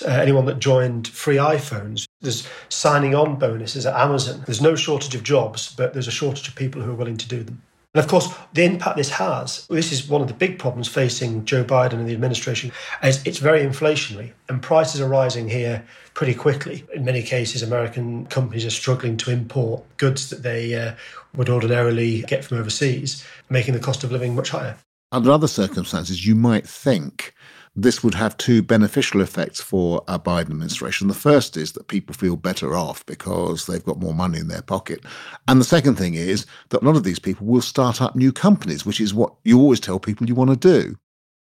uh, 0.06 0.10
anyone 0.10 0.46
that 0.46 0.60
joined 0.60 1.08
free 1.08 1.38
iPhones. 1.38 2.08
There's 2.22 2.48
signing 2.70 3.16
on 3.16 3.38
bonuses 3.38 3.86
at 3.86 3.96
Amazon. 3.96 4.44
There's 4.46 4.62
no 4.62 4.76
shortage 4.76 5.16
of 5.16 5.24
jobs, 5.24 5.74
but 5.76 5.94
there's 5.94 6.08
a 6.08 6.12
shortage 6.12 6.48
of 6.48 6.56
people 6.56 6.82
who 6.82 6.92
are 6.92 6.96
willing 6.96 7.18
to 7.18 7.28
do 7.28 7.44
them. 7.44 7.62
And 7.98 8.04
of 8.04 8.12
course, 8.12 8.32
the 8.54 8.64
impact 8.64 8.96
this 8.96 9.10
has, 9.10 9.66
this 9.72 9.92
is 9.92 10.08
one 10.08 10.22
of 10.22 10.28
the 10.28 10.36
big 10.36 10.60
problems 10.60 10.88
facing 10.88 11.46
Joe 11.46 11.64
Biden 11.64 11.94
and 11.94 12.08
the 12.08 12.14
administration, 12.14 12.72
is 13.02 13.26
it's 13.26 13.40
very 13.40 13.62
inflationary 13.62 14.34
and 14.50 14.62
prices 14.62 15.02
are 15.02 15.08
rising 15.08 15.50
here 15.50 15.84
pretty 16.14 16.36
quickly. 16.36 16.86
In 16.94 17.04
many 17.04 17.24
cases, 17.24 17.64
American 17.64 18.28
companies 18.28 18.66
are 18.66 18.70
struggling 18.70 19.18
to 19.18 19.32
import 19.32 19.84
goods 19.98 20.30
that 20.30 20.44
they 20.44 20.76
uh, 20.76 20.94
would 21.36 21.50
ordinarily 21.50 22.22
get 22.22 22.46
from 22.46 22.60
overseas, 22.60 23.26
making 23.50 23.74
the 23.74 23.80
cost 23.80 24.04
of 24.04 24.12
living 24.12 24.36
much 24.36 24.52
higher. 24.52 24.78
Under 25.12 25.32
other 25.32 25.48
circumstances, 25.48 26.24
you 26.24 26.36
might 26.36 26.68
think 26.68 27.34
this 27.78 28.04
would 28.04 28.16
have 28.16 28.36
two 28.38 28.64
beneficial 28.64 29.22
effects 29.22 29.62
for 29.62 30.04
a 30.08 30.18
Biden 30.18 30.50
administration. 30.50 31.08
The 31.08 31.14
first 31.14 31.56
is 31.56 31.74
that 31.74 31.88
people 31.88 32.16
feel 32.16 32.36
better 32.36 32.76
off 32.76 33.06
because 33.06 33.68
they've 33.68 33.86
got 33.86 34.00
more 34.00 34.16
money 34.16 34.40
in 34.40 34.48
their 34.48 34.64
pocket. 34.64 35.06
And 35.48 35.62
the 35.62 35.66
second 35.66 35.96
thing 35.96 36.16
is 36.16 36.48
that 36.70 36.82
a 36.82 36.86
lot 36.86 36.96
of 36.96 37.04
these 37.04 37.20
people 37.20 37.46
will 37.46 37.62
start 37.62 38.02
up 38.02 38.16
new 38.16 38.32
companies, 38.32 38.84
which 38.84 39.00
is 39.00 39.14
what 39.14 39.32
you 39.44 39.60
always 39.60 39.80
tell 39.80 40.00
people 40.00 40.28
you 40.28 40.34
want 40.34 40.50
to 40.50 40.56
do. 40.56 40.98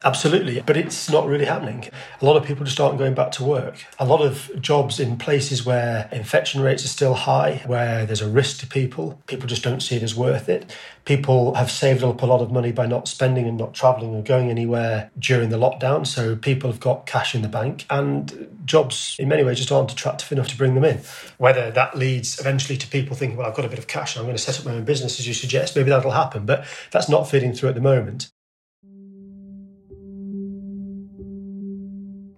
Absolutely, 0.01 0.61
but 0.61 0.77
it's 0.77 1.09
not 1.09 1.27
really 1.27 1.43
happening. 1.43 1.89
A 2.21 2.25
lot 2.25 2.37
of 2.37 2.45
people 2.45 2.63
just 2.63 2.79
aren't 2.79 2.97
going 2.97 3.13
back 3.13 3.31
to 3.31 3.43
work. 3.43 3.83
A 3.99 4.05
lot 4.05 4.21
of 4.21 4.49
jobs 4.61 4.97
in 4.97 5.17
places 5.17 5.65
where 5.65 6.07
infection 6.13 6.61
rates 6.61 6.85
are 6.85 6.89
still 6.89 7.13
high, 7.13 7.61
where 7.65 8.05
there's 8.05 8.21
a 8.21 8.29
risk 8.29 8.61
to 8.61 8.67
people, 8.67 9.21
people 9.27 9.45
just 9.45 9.61
don't 9.61 9.81
see 9.81 9.97
it 9.97 10.03
as 10.03 10.15
worth 10.15 10.47
it. 10.47 10.73
People 11.03 11.55
have 11.55 11.69
saved 11.69 12.01
up 12.01 12.21
a 12.21 12.25
lot 12.25 12.39
of 12.39 12.49
money 12.49 12.71
by 12.71 12.85
not 12.85 13.09
spending 13.09 13.45
and 13.45 13.57
not 13.57 13.73
travelling 13.73 14.15
or 14.15 14.23
going 14.23 14.49
anywhere 14.49 15.11
during 15.19 15.49
the 15.49 15.57
lockdown, 15.57 16.07
so 16.07 16.33
people 16.33 16.71
have 16.71 16.79
got 16.79 17.05
cash 17.05 17.35
in 17.35 17.41
the 17.41 17.49
bank, 17.49 17.85
and 17.89 18.47
jobs 18.63 19.17
in 19.19 19.27
many 19.27 19.43
ways 19.43 19.57
just 19.57 19.71
aren't 19.71 19.91
attractive 19.91 20.31
enough 20.31 20.47
to 20.47 20.55
bring 20.55 20.75
them 20.75 20.85
in. 20.85 21.01
Whether 21.39 21.71
that 21.71 21.97
leads 21.97 22.39
eventually 22.39 22.77
to 22.77 22.87
people 22.87 23.17
thinking, 23.17 23.37
well, 23.37 23.47
I've 23.49 23.55
got 23.55 23.65
a 23.65 23.69
bit 23.69 23.79
of 23.79 23.87
cash 23.87 24.15
and 24.15 24.21
I'm 24.21 24.27
going 24.27 24.37
to 24.37 24.41
set 24.41 24.57
up 24.61 24.65
my 24.65 24.75
own 24.75 24.85
business, 24.85 25.19
as 25.19 25.27
you 25.27 25.33
suggest, 25.33 25.75
maybe 25.75 25.89
that'll 25.89 26.11
happen, 26.11 26.45
but 26.45 26.65
that's 26.91 27.09
not 27.09 27.29
feeding 27.29 27.51
through 27.51 27.67
at 27.67 27.75
the 27.75 27.81
moment. 27.81 28.31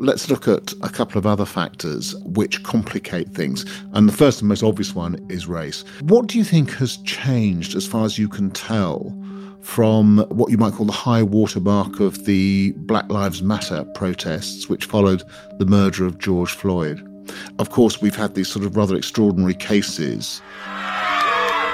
Let's 0.01 0.29
look 0.29 0.47
at 0.47 0.73
a 0.81 0.89
couple 0.89 1.19
of 1.19 1.27
other 1.27 1.45
factors 1.45 2.15
which 2.25 2.63
complicate 2.63 3.29
things. 3.29 3.65
And 3.93 4.09
the 4.09 4.13
first 4.13 4.41
and 4.41 4.49
most 4.49 4.63
obvious 4.63 4.95
one 4.95 5.23
is 5.29 5.47
race. 5.47 5.83
What 6.01 6.27
do 6.27 6.37
you 6.37 6.43
think 6.43 6.71
has 6.73 6.97
changed, 6.97 7.75
as 7.75 7.85
far 7.85 8.05
as 8.05 8.17
you 8.17 8.27
can 8.27 8.49
tell, 8.49 9.15
from 9.61 10.25
what 10.29 10.49
you 10.49 10.57
might 10.57 10.73
call 10.73 10.87
the 10.87 10.91
high 10.91 11.21
watermark 11.21 11.99
of 11.99 12.25
the 12.25 12.71
Black 12.77 13.11
Lives 13.11 13.43
Matter 13.43 13.85
protests, 13.93 14.67
which 14.67 14.85
followed 14.85 15.23
the 15.59 15.67
murder 15.67 16.05
of 16.05 16.17
George 16.17 16.51
Floyd? 16.51 17.07
Of 17.59 17.69
course, 17.69 18.01
we've 18.01 18.15
had 18.15 18.33
these 18.33 18.47
sort 18.47 18.65
of 18.65 18.75
rather 18.75 18.95
extraordinary 18.95 19.53
cases. 19.53 20.41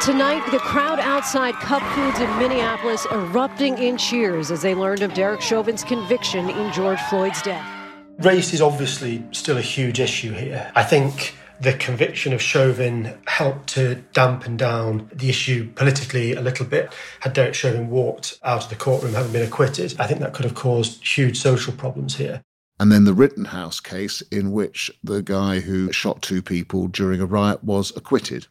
Tonight, 0.01 0.45
the 0.51 0.59
crowd 0.59 0.99
outside 0.99 1.55
Cup 1.55 1.81
Foods 1.95 2.19
in 2.19 2.37
Minneapolis 2.37 3.07
erupting 3.09 3.77
in 3.77 3.97
cheers 3.97 4.51
as 4.51 4.61
they 4.61 4.75
learned 4.75 5.01
of 5.01 5.13
Derek 5.13 5.41
Chauvin's 5.41 5.83
conviction 5.83 6.49
in 6.49 6.73
George 6.73 6.99
Floyd's 7.09 7.41
death. 7.41 7.76
Race 8.19 8.51
is 8.51 8.61
obviously 8.61 9.23
still 9.31 9.57
a 9.57 9.61
huge 9.61 9.99
issue 9.99 10.33
here. 10.33 10.71
I 10.75 10.83
think 10.83 11.35
the 11.61 11.73
conviction 11.73 12.33
of 12.33 12.41
Chauvin 12.41 13.15
helped 13.27 13.67
to 13.75 13.95
dampen 14.13 14.57
down 14.57 15.11
the 15.13 15.29
issue 15.29 15.71
politically 15.73 16.33
a 16.33 16.41
little 16.41 16.65
bit. 16.65 16.91
Had 17.19 17.33
Derek 17.33 17.53
Chauvin 17.53 17.91
walked 17.91 18.39
out 18.43 18.63
of 18.63 18.69
the 18.69 18.75
courtroom 18.75 19.13
having 19.13 19.31
been 19.33 19.47
acquitted, 19.47 19.95
I 19.99 20.07
think 20.07 20.19
that 20.21 20.33
could 20.33 20.45
have 20.45 20.55
caused 20.55 21.05
huge 21.05 21.37
social 21.37 21.73
problems 21.73 22.15
here. 22.15 22.41
And 22.79 22.91
then 22.91 23.03
the 23.03 23.13
Rittenhouse 23.13 23.79
case, 23.79 24.21
in 24.31 24.51
which 24.51 24.91
the 25.03 25.21
guy 25.21 25.59
who 25.59 25.91
shot 25.91 26.23
two 26.23 26.41
people 26.41 26.87
during 26.87 27.21
a 27.21 27.25
riot 27.27 27.63
was 27.63 27.95
acquitted. 27.95 28.47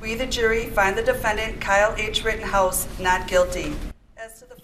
We, 0.00 0.14
the 0.14 0.26
jury, 0.26 0.66
find 0.66 0.98
the 0.98 1.02
defendant, 1.02 1.60
Kyle 1.60 1.94
H. 1.96 2.24
Rittenhouse, 2.24 2.86
not 2.98 3.28
guilty. 3.28 3.72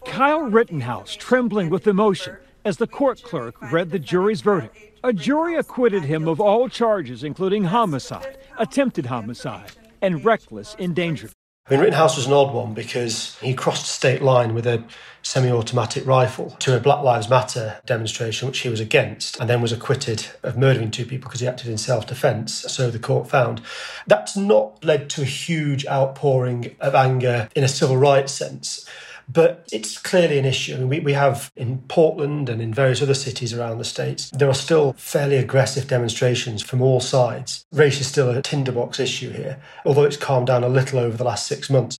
Kyle 0.04 0.42
Rittenhouse, 0.42 1.14
trembling 1.14 1.70
with 1.70 1.86
emotion, 1.86 2.36
as 2.64 2.76
the 2.76 2.86
court 2.86 3.22
clerk 3.22 3.54
read 3.72 3.90
the 3.90 3.98
jury's 3.98 4.40
verdict. 4.40 4.76
A 5.04 5.12
jury 5.12 5.56
acquitted 5.56 6.04
him 6.04 6.28
of 6.28 6.40
all 6.40 6.68
charges, 6.68 7.24
including 7.24 7.64
homicide, 7.64 8.38
attempted 8.58 9.06
homicide, 9.06 9.72
and 10.00 10.24
reckless 10.24 10.76
endangerment. 10.78 11.34
I 11.68 11.74
mean, 11.74 11.80
Rittenhouse 11.80 12.16
was 12.16 12.26
an 12.26 12.32
odd 12.32 12.52
one 12.52 12.74
because 12.74 13.38
he 13.38 13.54
crossed 13.54 13.86
a 13.86 13.88
state 13.88 14.20
line 14.20 14.52
with 14.52 14.66
a 14.66 14.84
semi 15.22 15.48
automatic 15.48 16.04
rifle 16.04 16.50
to 16.58 16.76
a 16.76 16.80
Black 16.80 17.04
Lives 17.04 17.28
Matter 17.28 17.80
demonstration, 17.86 18.48
which 18.48 18.58
he 18.58 18.68
was 18.68 18.80
against, 18.80 19.38
and 19.38 19.48
then 19.48 19.62
was 19.62 19.70
acquitted 19.70 20.26
of 20.42 20.58
murdering 20.58 20.90
two 20.90 21.06
people 21.06 21.28
because 21.28 21.40
he 21.40 21.46
acted 21.46 21.68
in 21.68 21.78
self 21.78 22.04
defence, 22.04 22.52
so 22.52 22.90
the 22.90 22.98
court 22.98 23.30
found. 23.30 23.62
That's 24.08 24.36
not 24.36 24.84
led 24.84 25.08
to 25.10 25.22
a 25.22 25.24
huge 25.24 25.86
outpouring 25.86 26.74
of 26.80 26.96
anger 26.96 27.48
in 27.54 27.62
a 27.62 27.68
civil 27.68 27.96
rights 27.96 28.32
sense. 28.32 28.84
But 29.32 29.68
it's 29.72 29.98
clearly 29.98 30.38
an 30.38 30.44
issue. 30.44 30.74
I 30.74 30.78
mean, 30.78 30.88
we, 30.88 31.00
we 31.00 31.12
have 31.14 31.50
in 31.56 31.78
Portland 31.88 32.48
and 32.48 32.60
in 32.60 32.74
various 32.74 33.00
other 33.00 33.14
cities 33.14 33.54
around 33.54 33.78
the 33.78 33.84
States, 33.84 34.30
there 34.30 34.48
are 34.48 34.54
still 34.54 34.92
fairly 34.94 35.36
aggressive 35.36 35.88
demonstrations 35.88 36.62
from 36.62 36.82
all 36.82 37.00
sides. 37.00 37.64
Race 37.72 38.00
is 38.00 38.06
still 38.06 38.30
a 38.30 38.42
tinderbox 38.42 39.00
issue 39.00 39.30
here, 39.30 39.60
although 39.86 40.04
it's 40.04 40.16
calmed 40.16 40.48
down 40.48 40.64
a 40.64 40.68
little 40.68 40.98
over 40.98 41.16
the 41.16 41.24
last 41.24 41.46
six 41.46 41.70
months. 41.70 41.98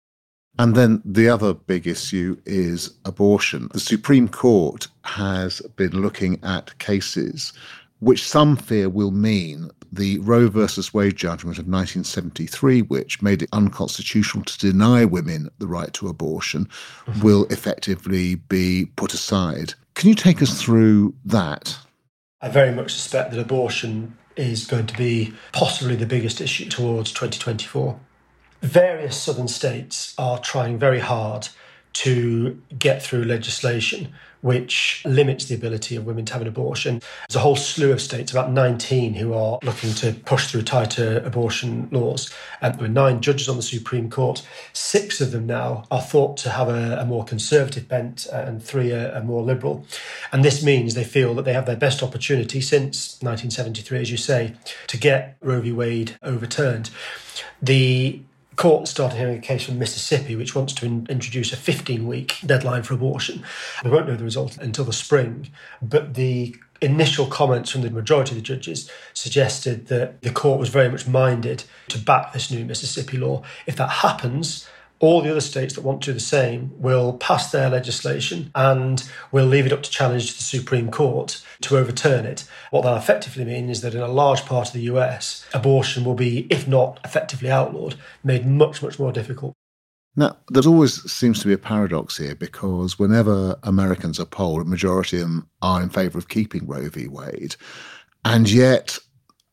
And 0.59 0.75
then 0.75 1.01
the 1.05 1.31
other 1.31 1.55
big 1.55 1.87
issue 1.87 2.37
is 2.45 2.99
abortion. 3.07 3.69
The 3.73 3.81
Supreme 3.81 4.29
Court 4.29 4.89
has 5.05 5.63
been 5.77 6.03
looking 6.03 6.39
at 6.45 6.79
cases 6.79 7.55
which 8.01 8.27
some 8.27 8.57
fear 8.57 8.89
will 8.89 9.13
mean 9.13 9.71
the 9.93 10.19
Roe 10.21 10.49
versus 10.49 10.95
Wade 10.95 11.17
judgment 11.17 11.59
of 11.59 11.67
1973, 11.67 12.83
which 12.83 13.21
made 13.21 13.43
it 13.43 13.51
unconstitutional 13.53 14.45
to 14.45 14.59
deny 14.59 15.05
women 15.05 15.51
the 15.59 15.67
right 15.67 15.93
to 15.95 16.09
abortion, 16.09 16.65
mm-hmm. 16.65 17.21
will 17.21 17.45
effectively 17.51 18.37
be 18.37 18.87
put 18.97 19.13
aside. 19.13 19.75
Can 19.95 20.09
you 20.09 20.15
take 20.15 20.41
us 20.41 20.61
through 20.61 21.15
that? 21.27 21.79
I 22.41 22.49
very 22.49 22.73
much 22.73 22.95
suspect 22.95 23.33
that 23.33 23.41
abortion 23.41 24.17
is 24.35 24.67
going 24.67 24.87
to 24.87 24.97
be 24.97 25.35
possibly 25.53 25.95
the 25.95 26.07
biggest 26.07 26.41
issue 26.41 26.69
towards 26.69 27.13
2024. 27.13 28.01
Various 28.63 29.17
southern 29.21 29.49
states 29.49 30.15
are 30.17 30.39
trying 30.39 30.79
very 30.79 31.01
hard 31.01 31.49
to 31.93 32.61
get 32.79 33.03
through 33.03 33.25
legislation 33.25 34.15
which 34.43 35.03
limits 35.05 35.47
the 35.47 35.55
ability 35.55 35.97
of 35.97 36.05
women 36.05 36.25
to 36.27 36.33
have 36.35 36.43
an 36.43 36.49
abortion. 36.49 37.01
There's 37.29 37.37
a 37.37 37.41
whole 37.41 37.57
slew 37.57 37.93
of 37.93 38.01
states, 38.01 38.31
about 38.31 38.53
19, 38.53 39.15
who 39.15 39.33
are 39.33 39.59
looking 39.63 39.95
to 39.95 40.13
push 40.13 40.51
through 40.51 40.63
tighter 40.63 41.23
abortion 41.25 41.89
laws. 41.91 42.33
And 42.61 42.75
there 42.75 42.87
are 42.87 42.89
nine 42.89 43.21
judges 43.21 43.49
on 43.49 43.57
the 43.57 43.63
Supreme 43.63 44.11
Court. 44.11 44.47
Six 44.73 45.21
of 45.21 45.31
them 45.31 45.47
now 45.47 45.85
are 45.91 46.01
thought 46.01 46.37
to 46.39 46.51
have 46.51 46.69
a, 46.69 46.99
a 46.99 47.05
more 47.05 47.25
conservative 47.25 47.89
bent, 47.89 48.27
uh, 48.33 48.37
and 48.37 48.63
three 48.63 48.93
are, 48.93 49.13
are 49.13 49.23
more 49.23 49.43
liberal. 49.43 49.87
And 50.33 50.45
this 50.45 50.63
means 50.63 50.95
they 50.95 51.05
feel 51.05 51.35
that 51.35 51.45
they 51.45 51.53
have 51.53 51.67
their 51.67 51.77
best 51.77 52.03
opportunity 52.03 52.61
since 52.61 53.15
1973, 53.23 54.01
as 54.01 54.11
you 54.11 54.17
say, 54.17 54.55
to 54.89 54.97
get 54.97 55.37
Roe 55.41 55.61
v. 55.61 55.73
Wade 55.73 56.17
overturned. 56.23 56.91
The 57.61 58.21
court 58.63 58.87
started 58.87 59.17
hearing 59.17 59.39
a 59.39 59.41
case 59.41 59.65
from 59.65 59.77
Mississippi 59.77 60.37
which 60.37 60.55
wants 60.55 60.73
to 60.75 60.87
in- 60.87 61.05
introduce 61.11 61.53
a 61.53 61.57
15 61.57 62.07
week 62.07 62.37
deadline 62.47 62.85
for 62.85 62.95
abortion. 62.95 63.43
We 63.85 63.91
won't 63.91 64.07
know 64.07 64.15
the 64.15 64.23
result 64.23 64.57
until 64.59 64.85
the 64.85 64.93
spring, 64.93 65.51
but 65.83 66.15
the 66.15 66.55
initial 66.81 67.27
comments 67.27 67.71
from 67.71 67.83
the 67.83 67.91
majority 67.91 68.31
of 68.31 68.37
the 68.37 68.43
judges 68.43 68.89
suggested 69.15 69.89
that 69.89 70.23
the 70.23 70.31
court 70.31 70.61
was 70.61 70.69
very 70.69 70.89
much 70.89 71.09
minded 71.09 71.65
to 71.89 71.99
back 71.99 72.33
this 72.33 72.53
new 72.53 72.65
Mississippi 72.65 73.17
law. 73.17 73.43
If 73.67 73.75
that 73.77 73.89
happens, 73.89 74.69
all 75.03 75.21
the 75.21 75.31
other 75.31 75.41
states 75.41 75.75
that 75.75 75.83
want 75.83 76.01
to 76.01 76.11
do 76.11 76.15
the 76.15 76.21
same 76.21 76.71
will 76.79 77.15
pass 77.15 77.51
their 77.51 77.69
legislation 77.69 78.53
and 78.55 79.11
will 79.33 79.45
leave 79.45 79.67
it 79.67 79.73
up 79.73 79.83
to 79.83 79.91
challenge 79.91 80.31
to 80.31 80.37
the 80.37 80.43
Supreme 80.45 80.93
Court 80.93 81.45
to 81.63 81.77
overturn 81.77 82.25
it. 82.25 82.47
What 82.71 82.85
that 82.85 82.97
effectively 82.97 83.45
means 83.45 83.71
is 83.71 83.81
that 83.83 83.97
in 83.97 84.01
a 84.01 84.07
large 84.07 84.47
part 84.47 84.69
of 84.69 84.75
the 84.75 84.83
US, 84.83 85.45
abortion 85.53 86.05
will 86.05 86.15
be, 86.15 86.47
if 86.51 86.69
not 86.69 87.01
effectively 87.05 87.51
outlawed, 87.51 87.97
made 88.23 88.47
much, 88.47 88.81
much 88.81 89.01
more 89.01 89.11
difficult. 89.11 89.55
Now, 90.15 90.37
there 90.51 90.63
always 90.67 91.11
seems 91.11 91.41
to 91.41 91.49
be 91.49 91.55
a 91.55 91.59
paradox 91.59 92.17
here 92.17 92.37
because 92.37 92.97
whenever 92.97 93.57
Americans 93.65 94.21
are 94.21 94.25
polled, 94.27 94.63
a 94.63 94.65
majority 94.65 95.17
of 95.17 95.23
them 95.23 95.49
are 95.63 95.83
in 95.83 95.89
favour 95.89 96.19
of 96.19 96.29
keeping 96.29 96.65
Roe 96.67 96.89
v. 96.89 97.09
Wade. 97.09 97.57
And 98.25 98.49
yet, 98.49 99.01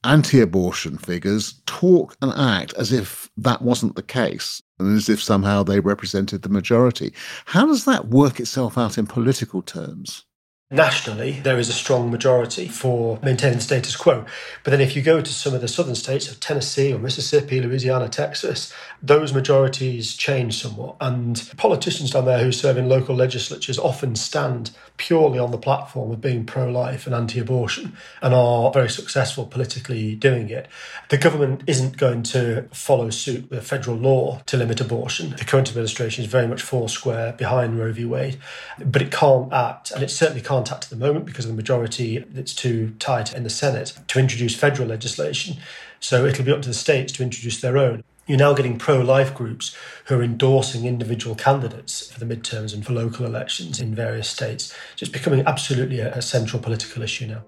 anti 0.03 0.39
abortion 0.39 0.97
figures 0.97 1.61
talk 1.65 2.15
and 2.21 2.31
act 2.35 2.73
as 2.73 2.91
if 2.91 3.29
that 3.37 3.61
wasn't 3.61 3.95
the 3.95 4.03
case 4.03 4.61
and 4.79 4.95
as 4.95 5.09
if 5.09 5.21
somehow 5.21 5.63
they 5.63 5.79
represented 5.79 6.41
the 6.41 6.49
majority. 6.49 7.13
How 7.45 7.65
does 7.65 7.85
that 7.85 8.07
work 8.07 8.39
itself 8.39 8.77
out 8.77 8.97
in 8.97 9.07
political 9.07 9.61
terms? 9.61 10.25
Nationally, 10.71 11.31
there 11.39 11.57
is 11.57 11.67
a 11.67 11.73
strong 11.73 12.11
majority 12.11 12.67
for 12.67 13.17
maintaining 13.23 13.57
the 13.57 13.63
status 13.63 13.95
quo. 13.95 14.23
But 14.63 14.69
then 14.69 14.81
if 14.81 14.95
you 14.95 15.01
go 15.01 15.19
to 15.19 15.33
some 15.33 15.55
of 15.55 15.61
the 15.61 15.67
southern 15.67 15.95
states 15.95 16.29
of 16.29 16.39
Tennessee 16.39 16.93
or 16.93 16.99
Mississippi, 16.99 17.59
Louisiana, 17.59 18.07
Texas, 18.07 18.71
those 19.01 19.33
majorities 19.33 20.15
change 20.15 20.61
somewhat. 20.61 20.95
And 21.01 21.51
politicians 21.57 22.11
down 22.11 22.25
there 22.25 22.43
who 22.43 22.51
serve 22.51 22.77
in 22.77 22.87
local 22.87 23.15
legislatures 23.15 23.79
often 23.79 24.15
stand 24.15 24.69
purely 24.99 25.39
on 25.39 25.49
the 25.49 25.57
platform 25.57 26.11
of 26.11 26.21
being 26.21 26.45
pro 26.45 26.69
life 26.69 27.07
and 27.07 27.15
anti 27.15 27.39
abortion 27.39 27.93
and 28.21 28.33
are 28.33 28.71
very 28.71 28.89
successful 28.89 29.45
politically 29.45 30.13
doing 30.13 30.49
it. 30.49 30.67
The 31.07 31.17
government 31.17 31.63
isn't 31.65 31.97
going 31.97 32.21
to 32.23 32.67
follow 32.71 33.09
suit 33.09 33.49
with 33.49 33.65
federal 33.65 33.97
law 33.97 34.41
to 34.45 34.57
limit 34.57 34.81
abortion. 34.81 35.31
The 35.31 35.45
current 35.45 35.69
administration 35.69 36.23
is 36.23 36.29
very 36.29 36.47
much 36.47 36.61
four 36.61 36.89
square 36.89 37.33
behind 37.33 37.79
Roe 37.79 37.93
v. 37.93 38.05
Wade, 38.05 38.37
but 38.85 39.01
it 39.01 39.11
can't 39.11 39.51
act, 39.51 39.89
and 39.91 40.03
it 40.03 40.11
certainly 40.11 40.41
can't 40.41 40.71
act 40.71 40.83
at 40.83 40.89
the 40.89 40.97
moment 40.97 41.25
because 41.25 41.45
of 41.45 41.51
the 41.51 41.57
majority 41.57 42.19
that's 42.19 42.53
too 42.53 42.93
tight 42.99 43.33
in 43.33 43.43
the 43.43 43.49
Senate 43.49 43.93
to 44.09 44.19
introduce 44.19 44.53
federal 44.53 44.89
legislation. 44.89 45.57
So 46.01 46.25
it'll 46.25 46.45
be 46.45 46.51
up 46.51 46.61
to 46.61 46.69
the 46.69 46.73
states 46.73 47.13
to 47.13 47.23
introduce 47.23 47.61
their 47.61 47.77
own 47.77 48.03
you're 48.29 48.37
now 48.37 48.53
getting 48.53 48.77
pro 48.77 49.01
life 49.01 49.33
groups 49.33 49.75
who 50.05 50.19
are 50.19 50.23
endorsing 50.23 50.85
individual 50.85 51.35
candidates 51.35 52.11
for 52.11 52.19
the 52.23 52.25
midterms 52.25 52.75
and 52.75 52.85
for 52.85 52.93
local 52.93 53.25
elections 53.25 53.79
in 53.81 53.95
various 53.95 54.29
states. 54.29 54.67
So 54.95 55.03
it's 55.03 55.09
becoming 55.09 55.43
absolutely 55.47 55.99
a, 55.99 56.13
a 56.13 56.21
central 56.21 56.61
political 56.61 57.01
issue 57.01 57.25
now. 57.25 57.43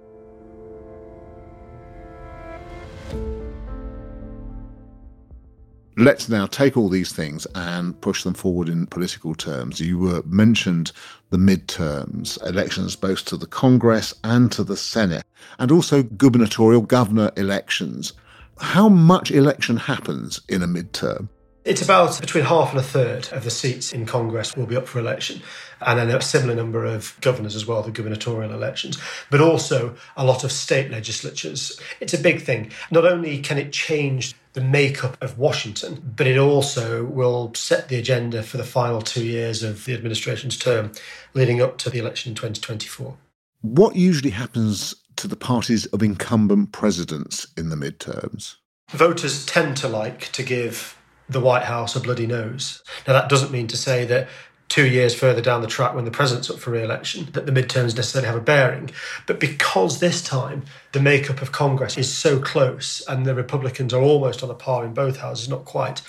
let's 5.97 6.29
now 6.29 6.47
take 6.47 6.77
all 6.77 6.89
these 6.89 7.11
things 7.11 7.45
and 7.53 7.99
push 8.01 8.23
them 8.23 8.33
forward 8.33 8.67
in 8.67 8.87
political 8.87 9.35
terms. 9.35 9.79
You 9.79 9.99
were 9.99 10.23
mentioned 10.25 10.91
the 11.29 11.37
midterms, 11.37 12.43
elections 12.43 12.95
both 12.95 13.25
to 13.25 13.37
the 13.37 13.45
Congress 13.45 14.13
and 14.23 14.51
to 14.53 14.63
the 14.63 14.77
Senate, 14.77 15.23
and 15.59 15.71
also 15.71 16.01
gubernatorial 16.01 16.81
governor 16.81 17.31
elections. 17.37 18.13
How 18.59 18.89
much 18.89 19.31
election 19.31 19.77
happens 19.77 20.41
in 20.47 20.61
a 20.61 20.67
midterm? 20.67 21.29
It's 21.63 21.81
about 21.83 22.19
between 22.19 22.43
half 22.43 22.71
and 22.71 22.79
a 22.79 22.83
third 22.83 23.31
of 23.31 23.43
the 23.43 23.51
seats 23.51 23.93
in 23.93 24.07
Congress 24.07 24.55
will 24.55 24.65
be 24.65 24.75
up 24.75 24.87
for 24.87 24.97
election, 24.97 25.43
and 25.79 25.99
then 25.99 26.09
a 26.09 26.19
similar 26.19 26.55
number 26.55 26.85
of 26.85 27.15
governors 27.21 27.55
as 27.55 27.67
well, 27.67 27.83
the 27.83 27.91
gubernatorial 27.91 28.51
elections, 28.51 28.97
but 29.29 29.41
also 29.41 29.95
a 30.17 30.25
lot 30.25 30.43
of 30.43 30.51
state 30.51 30.89
legislatures. 30.89 31.79
It's 31.99 32.15
a 32.15 32.19
big 32.19 32.41
thing. 32.41 32.71
Not 32.89 33.05
only 33.05 33.39
can 33.39 33.59
it 33.59 33.71
change 33.71 34.33
the 34.53 34.61
makeup 34.61 35.21
of 35.21 35.37
Washington, 35.37 36.13
but 36.17 36.25
it 36.25 36.37
also 36.37 37.05
will 37.05 37.53
set 37.53 37.89
the 37.89 37.97
agenda 37.99 38.41
for 38.41 38.57
the 38.57 38.63
final 38.63 39.01
two 39.01 39.23
years 39.23 39.61
of 39.61 39.85
the 39.85 39.93
administration's 39.93 40.57
term 40.57 40.91
leading 41.35 41.61
up 41.61 41.77
to 41.79 41.91
the 41.91 41.99
election 41.99 42.31
in 42.31 42.35
2024. 42.35 43.15
What 43.61 43.95
usually 43.95 44.31
happens 44.31 44.95
to 45.21 45.27
the 45.27 45.35
parties 45.35 45.85
of 45.87 46.01
incumbent 46.01 46.71
presidents 46.71 47.45
in 47.55 47.69
the 47.69 47.75
midterms? 47.75 48.55
Voters 48.89 49.45
tend 49.45 49.77
to 49.77 49.87
like 49.87 50.31
to 50.31 50.41
give 50.41 50.97
the 51.29 51.39
White 51.39 51.63
House 51.63 51.95
a 51.95 51.99
bloody 51.99 52.25
nose. 52.25 52.81
Now, 53.07 53.13
that 53.13 53.29
doesn't 53.29 53.51
mean 53.51 53.67
to 53.67 53.77
say 53.77 54.03
that 54.05 54.27
two 54.67 54.87
years 54.87 55.13
further 55.13 55.41
down 55.41 55.61
the 55.61 55.67
track 55.67 55.93
when 55.93 56.05
the 56.05 56.11
president's 56.11 56.49
up 56.49 56.57
for 56.57 56.71
re-election 56.71 57.27
that 57.33 57.45
the 57.45 57.51
midterms 57.51 57.95
necessarily 57.95 58.25
have 58.25 58.37
a 58.37 58.41
bearing 58.41 58.89
but 59.27 59.37
because 59.37 59.99
this 59.99 60.23
time 60.23 60.63
the 60.93 60.99
makeup 61.01 61.41
of 61.41 61.51
congress 61.51 61.97
is 61.97 62.09
so 62.09 62.39
close 62.39 63.01
and 63.09 63.25
the 63.25 63.35
republicans 63.35 63.93
are 63.93 64.01
almost 64.01 64.41
on 64.41 64.49
a 64.49 64.53
par 64.53 64.85
in 64.85 64.93
both 64.93 65.17
houses 65.17 65.49
not 65.49 65.65
quite 65.65 66.01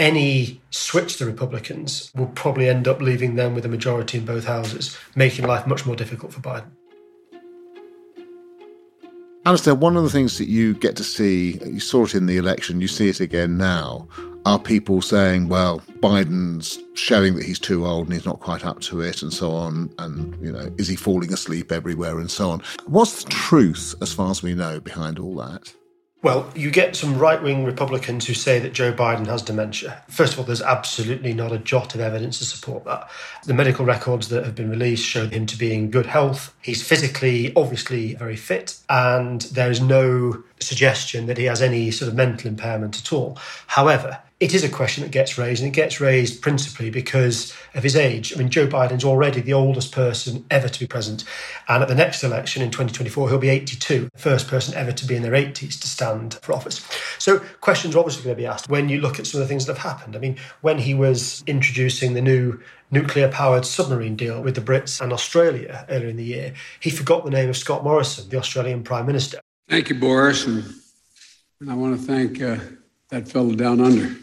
any 0.00 0.60
switch 0.70 1.16
to 1.16 1.24
the 1.24 1.30
republicans 1.30 2.10
will 2.12 2.26
probably 2.26 2.68
end 2.68 2.88
up 2.88 3.00
leaving 3.00 3.36
them 3.36 3.54
with 3.54 3.64
a 3.64 3.68
majority 3.68 4.18
in 4.18 4.24
both 4.24 4.46
houses 4.46 4.98
making 5.14 5.46
life 5.46 5.64
much 5.64 5.86
more 5.86 5.94
difficult 5.94 6.32
for 6.32 6.40
biden 6.40 6.72
Alistair, 9.48 9.74
one 9.74 9.96
of 9.96 10.02
the 10.02 10.10
things 10.10 10.36
that 10.36 10.48
you 10.48 10.74
get 10.74 10.94
to 10.96 11.02
see, 11.02 11.58
you 11.64 11.80
saw 11.80 12.04
it 12.04 12.14
in 12.14 12.26
the 12.26 12.36
election, 12.36 12.82
you 12.82 12.86
see 12.86 13.08
it 13.08 13.18
again 13.18 13.56
now, 13.56 14.06
are 14.44 14.58
people 14.58 15.00
saying, 15.00 15.48
well, 15.48 15.80
Biden's 16.00 16.78
showing 16.92 17.34
that 17.36 17.46
he's 17.46 17.58
too 17.58 17.86
old 17.86 18.08
and 18.08 18.12
he's 18.12 18.26
not 18.26 18.40
quite 18.40 18.66
up 18.66 18.80
to 18.80 19.00
it 19.00 19.22
and 19.22 19.32
so 19.32 19.52
on. 19.52 19.90
And, 19.96 20.36
you 20.44 20.52
know, 20.52 20.70
is 20.76 20.86
he 20.86 20.96
falling 20.96 21.32
asleep 21.32 21.72
everywhere 21.72 22.18
and 22.20 22.30
so 22.30 22.50
on? 22.50 22.62
What's 22.84 23.24
the 23.24 23.30
truth, 23.30 23.94
as 24.02 24.12
far 24.12 24.30
as 24.30 24.42
we 24.42 24.52
know, 24.52 24.80
behind 24.80 25.18
all 25.18 25.36
that? 25.36 25.72
Well, 26.20 26.50
you 26.56 26.72
get 26.72 26.96
some 26.96 27.16
right 27.16 27.40
wing 27.40 27.64
Republicans 27.64 28.26
who 28.26 28.34
say 28.34 28.58
that 28.58 28.72
Joe 28.72 28.92
Biden 28.92 29.26
has 29.28 29.40
dementia. 29.40 30.02
First 30.08 30.32
of 30.32 30.40
all, 30.40 30.44
there's 30.44 30.60
absolutely 30.60 31.32
not 31.32 31.52
a 31.52 31.58
jot 31.58 31.94
of 31.94 32.00
evidence 32.00 32.40
to 32.40 32.44
support 32.44 32.84
that. 32.86 33.08
The 33.44 33.54
medical 33.54 33.84
records 33.84 34.28
that 34.30 34.44
have 34.44 34.56
been 34.56 34.68
released 34.68 35.06
show 35.06 35.28
him 35.28 35.46
to 35.46 35.56
be 35.56 35.72
in 35.72 35.92
good 35.92 36.06
health. 36.06 36.52
He's 36.60 36.82
physically, 36.82 37.54
obviously, 37.54 38.14
very 38.16 38.34
fit, 38.34 38.78
and 38.88 39.42
there 39.42 39.70
is 39.70 39.80
no 39.80 40.42
suggestion 40.60 41.26
that 41.26 41.38
he 41.38 41.44
has 41.44 41.62
any 41.62 41.90
sort 41.90 42.08
of 42.08 42.14
mental 42.14 42.48
impairment 42.48 42.98
at 42.98 43.12
all. 43.12 43.38
However, 43.66 44.20
it 44.40 44.54
is 44.54 44.62
a 44.62 44.68
question 44.68 45.02
that 45.02 45.10
gets 45.10 45.36
raised, 45.36 45.62
and 45.62 45.68
it 45.68 45.74
gets 45.74 46.00
raised 46.00 46.40
principally 46.42 46.90
because 46.90 47.52
of 47.74 47.82
his 47.82 47.96
age. 47.96 48.32
I 48.32 48.38
mean, 48.38 48.50
Joe 48.50 48.68
Biden's 48.68 49.04
already 49.04 49.40
the 49.40 49.52
oldest 49.52 49.90
person 49.90 50.44
ever 50.48 50.68
to 50.68 50.78
be 50.78 50.86
president. 50.86 51.24
And 51.68 51.82
at 51.82 51.88
the 51.88 51.94
next 51.96 52.22
election 52.22 52.62
in 52.62 52.70
2024, 52.70 53.28
he'll 53.28 53.38
be 53.38 53.48
82, 53.48 54.08
the 54.12 54.18
first 54.18 54.46
person 54.46 54.74
ever 54.74 54.92
to 54.92 55.06
be 55.06 55.16
in 55.16 55.22
their 55.22 55.32
80s 55.32 55.80
to 55.80 55.88
stand 55.88 56.34
for 56.40 56.52
office. 56.52 56.86
So, 57.18 57.40
questions 57.60 57.96
are 57.96 57.98
obviously 57.98 58.22
going 58.22 58.36
to 58.36 58.40
be 58.40 58.46
asked 58.46 58.70
when 58.70 58.88
you 58.88 59.00
look 59.00 59.18
at 59.18 59.26
some 59.26 59.40
of 59.40 59.48
the 59.48 59.48
things 59.48 59.66
that 59.66 59.76
have 59.76 59.92
happened. 59.92 60.14
I 60.14 60.20
mean, 60.20 60.36
when 60.60 60.78
he 60.78 60.94
was 60.94 61.42
introducing 61.48 62.14
the 62.14 62.22
new 62.22 62.60
nuclear 62.92 63.28
powered 63.28 63.66
submarine 63.66 64.14
deal 64.14 64.40
with 64.40 64.54
the 64.54 64.60
Brits 64.60 65.00
and 65.00 65.12
Australia 65.12 65.84
earlier 65.88 66.08
in 66.08 66.16
the 66.16 66.24
year, 66.24 66.54
he 66.78 66.90
forgot 66.90 67.24
the 67.24 67.30
name 67.30 67.48
of 67.48 67.56
Scott 67.56 67.82
Morrison, 67.82 68.28
the 68.28 68.38
Australian 68.38 68.84
Prime 68.84 69.04
Minister. 69.06 69.40
Thank 69.68 69.90
you, 69.90 69.96
Boris. 69.96 70.46
And 70.46 70.64
I 71.68 71.74
want 71.74 72.00
to 72.00 72.06
thank 72.06 72.40
uh, 72.40 72.56
that 73.10 73.28
fellow 73.28 73.54
down 73.54 73.80
under. 73.80 74.16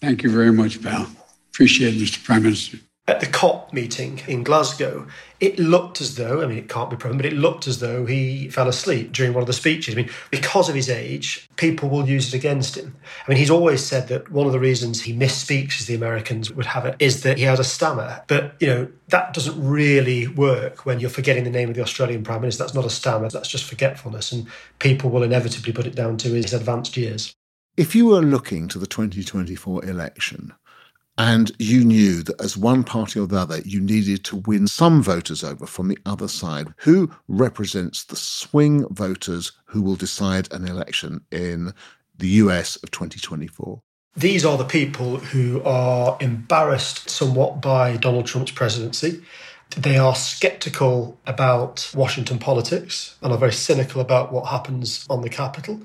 Thank 0.00 0.22
you 0.22 0.30
very 0.30 0.52
much, 0.52 0.82
pal. 0.82 1.08
Appreciate 1.50 1.94
it, 1.94 2.00
Mr. 2.00 2.24
Prime 2.24 2.42
Minister. 2.42 2.78
At 3.08 3.20
the 3.20 3.26
COP 3.26 3.72
meeting 3.72 4.20
in 4.28 4.42
Glasgow, 4.42 5.06
it 5.40 5.58
looked 5.58 6.02
as 6.02 6.16
though, 6.16 6.42
I 6.42 6.46
mean, 6.46 6.58
it 6.58 6.68
can't 6.68 6.90
be 6.90 6.96
proven, 6.96 7.16
but 7.16 7.24
it 7.24 7.32
looked 7.32 7.66
as 7.66 7.78
though 7.78 8.04
he 8.04 8.50
fell 8.50 8.68
asleep 8.68 9.12
during 9.12 9.32
one 9.32 9.40
of 9.40 9.46
the 9.46 9.54
speeches. 9.54 9.94
I 9.94 9.96
mean, 9.96 10.10
because 10.30 10.68
of 10.68 10.74
his 10.74 10.90
age, 10.90 11.48
people 11.56 11.88
will 11.88 12.06
use 12.06 12.28
it 12.28 12.36
against 12.36 12.76
him. 12.76 12.94
I 13.26 13.30
mean, 13.30 13.38
he's 13.38 13.48
always 13.48 13.82
said 13.82 14.08
that 14.08 14.30
one 14.30 14.46
of 14.46 14.52
the 14.52 14.60
reasons 14.60 15.00
he 15.00 15.16
misspeaks, 15.16 15.80
as 15.80 15.86
the 15.86 15.94
Americans 15.94 16.52
would 16.52 16.66
have 16.66 16.84
it, 16.84 16.96
is 16.98 17.22
that 17.22 17.38
he 17.38 17.44
has 17.44 17.58
a 17.58 17.64
stammer. 17.64 18.22
But, 18.26 18.56
you 18.60 18.66
know, 18.66 18.88
that 19.08 19.32
doesn't 19.32 19.58
really 19.58 20.28
work 20.28 20.84
when 20.84 21.00
you're 21.00 21.08
forgetting 21.08 21.44
the 21.44 21.50
name 21.50 21.70
of 21.70 21.76
the 21.76 21.82
Australian 21.82 22.24
Prime 22.24 22.42
Minister. 22.42 22.62
That's 22.62 22.74
not 22.74 22.84
a 22.84 22.90
stammer, 22.90 23.30
that's 23.30 23.48
just 23.48 23.64
forgetfulness. 23.64 24.32
And 24.32 24.46
people 24.80 25.08
will 25.08 25.22
inevitably 25.22 25.72
put 25.72 25.86
it 25.86 25.94
down 25.94 26.18
to 26.18 26.28
his 26.34 26.52
advanced 26.52 26.94
years. 26.94 27.32
If 27.78 27.94
you 27.94 28.04
were 28.04 28.20
looking 28.20 28.68
to 28.68 28.78
the 28.78 28.86
2024 28.86 29.86
election 29.86 30.52
and 31.18 31.50
you 31.58 31.84
knew 31.84 32.22
that 32.22 32.40
as 32.40 32.56
one 32.56 32.84
party 32.84 33.18
or 33.18 33.26
the 33.26 33.36
other, 33.36 33.60
you 33.64 33.80
needed 33.80 34.24
to 34.24 34.36
win 34.36 34.68
some 34.68 35.02
voters 35.02 35.42
over 35.42 35.66
from 35.66 35.88
the 35.88 35.98
other 36.06 36.28
side, 36.28 36.72
who 36.78 37.10
represents 37.26 38.04
the 38.04 38.16
swing 38.16 38.86
voters 38.88 39.50
who 39.66 39.82
will 39.82 39.96
decide 39.96 40.50
an 40.52 40.66
election 40.66 41.20
in 41.32 41.74
the 42.16 42.28
US 42.28 42.76
of 42.76 42.92
2024? 42.92 43.82
These 44.16 44.44
are 44.44 44.56
the 44.56 44.64
people 44.64 45.16
who 45.16 45.62
are 45.64 46.16
embarrassed 46.20 47.10
somewhat 47.10 47.60
by 47.60 47.96
Donald 47.96 48.26
Trump's 48.26 48.52
presidency. 48.52 49.22
They 49.76 49.98
are 49.98 50.14
skeptical 50.14 51.18
about 51.26 51.90
Washington 51.94 52.38
politics 52.38 53.16
and 53.22 53.32
are 53.32 53.38
very 53.38 53.52
cynical 53.52 54.00
about 54.00 54.32
what 54.32 54.46
happens 54.46 55.06
on 55.10 55.20
the 55.20 55.28
Capitol. 55.28 55.80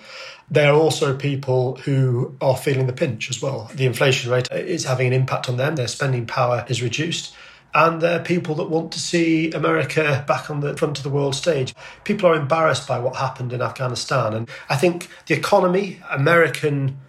They 0.49 0.65
are 0.65 0.75
also 0.75 1.15
people 1.15 1.75
who 1.77 2.35
are 2.39 2.55
feeling 2.55 2.87
the 2.87 2.93
pinch 2.93 3.29
as 3.29 3.41
well. 3.41 3.69
The 3.73 3.85
inflation 3.85 4.31
rate 4.31 4.49
is 4.51 4.85
having 4.85 5.07
an 5.07 5.13
impact 5.13 5.49
on 5.49 5.57
them, 5.57 5.75
their 5.75 5.87
spending 5.87 6.25
power 6.25 6.65
is 6.69 6.81
reduced. 6.81 7.35
And 7.75 8.01
they're 8.01 8.19
people 8.19 8.55
that 8.55 8.69
want 8.69 8.91
to 8.93 8.99
see 8.99 9.51
America 9.51 10.23
back 10.27 10.49
on 10.49 10.59
the 10.59 10.77
front 10.77 10.97
of 10.97 11.03
the 11.03 11.09
world 11.09 11.35
stage. 11.35 11.73
People 12.03 12.29
are 12.29 12.35
embarrassed 12.35 12.87
by 12.87 12.99
what 12.99 13.15
happened 13.15 13.51
in 13.51 13.61
Afghanistan. 13.61 14.33
And 14.33 14.49
I 14.69 14.75
think 14.75 15.09
the 15.25 15.33
economy, 15.33 15.99
American 16.11 16.99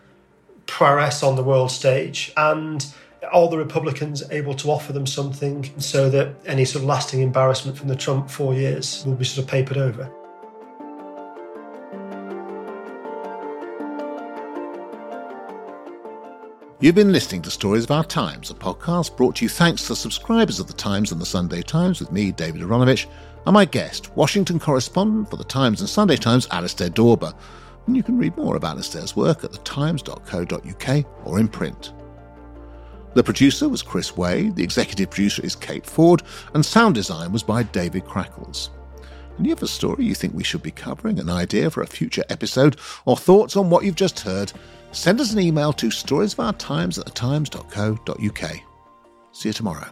prowess 0.67 1.23
on 1.23 1.37
the 1.37 1.43
world 1.43 1.71
stage, 1.71 2.33
and 2.37 2.85
are 3.33 3.49
the 3.49 3.59
Republicans 3.59 4.23
able 4.31 4.55
to 4.55 4.71
offer 4.71 4.93
them 4.93 5.07
something 5.07 5.69
so 5.79 6.09
that 6.11 6.35
any 6.47 6.65
sort 6.65 6.83
of 6.83 6.89
lasting 6.89 7.21
embarrassment 7.21 7.77
from 7.77 7.89
the 7.89 7.97
Trump 7.97 8.31
four 8.31 8.55
years 8.55 9.05
will 9.07 9.15
be 9.15 9.25
sort 9.25 9.45
of 9.45 9.51
papered 9.51 9.77
over? 9.77 10.11
You've 16.81 16.95
been 16.95 17.13
listening 17.13 17.41
to 17.43 17.51
Stories 17.51 17.85
of 17.85 17.93
Our 17.93 18.05
Times, 18.05 18.51
a 18.51 18.55
podcast 18.55 19.17
brought 19.17 19.37
to 19.37 19.45
you 19.47 19.49
thanks 19.49 19.87
to 19.87 19.97
subscribers 19.97 20.61
of 20.61 20.67
The 20.67 20.75
Times 20.75 21.13
and 21.13 21.21
The 21.21 21.25
Sunday 21.25 21.63
Times 21.63 21.99
with 21.99 22.13
me, 22.13 22.31
David 22.31 22.61
Aaronovitch, 22.61 23.07
and 23.47 23.55
my 23.55 23.65
guest, 23.65 24.15
Washington 24.17 24.59
correspondent 24.59 25.31
for 25.31 25.37
The 25.37 25.45
Times 25.45 25.81
and 25.81 25.89
Sunday 25.89 26.17
Times, 26.17 26.47
Alistair 26.51 26.91
Dawber. 26.91 27.33
And 27.87 27.97
you 27.97 28.03
can 28.03 28.19
read 28.19 28.37
more 28.37 28.57
about 28.57 28.73
Alistair's 28.73 29.17
work 29.17 29.45
at 29.45 29.53
thetimes.co.uk 29.53 31.07
or 31.25 31.41
in 31.41 31.49
print. 31.49 31.95
The 33.15 33.23
producer 33.23 33.69
was 33.69 33.83
Chris 33.83 34.17
Wade, 34.17 34.57
the 34.57 34.65
executive 34.65 35.11
producer 35.11 35.45
is 35.45 35.55
Kate 35.55 35.87
Ford, 35.87 36.23
and 36.53 36.67
sound 36.67 36.97
design 36.97 37.31
was 37.31 37.45
by 37.45 37.63
David 37.63 38.05
Crackles. 38.05 38.71
And 39.37 39.47
you 39.47 39.51
have 39.51 39.63
a 39.63 39.69
story 39.69 40.05
you 40.05 40.15
think 40.15 40.35
we 40.35 40.43
should 40.43 40.63
be 40.63 40.73
covering, 40.73 41.21
an 41.21 41.31
idea 41.31 41.71
for 41.71 41.83
a 41.83 41.87
future 41.87 42.25
episode, 42.29 42.77
or 43.05 43.17
thoughts 43.17 43.57
on 43.57 43.71
what 43.71 43.85
you've 43.85 43.95
just 43.95 44.21
heard, 44.21 44.53
send 44.91 45.21
us 45.21 45.33
an 45.33 45.39
email 45.39 45.73
to 45.75 45.89
storiesofourtimes 45.89 46.99
at 46.99 47.07
thetimes.co.uk. 47.07 48.61
See 49.33 49.49
you 49.49 49.53
tomorrow. 49.53 49.89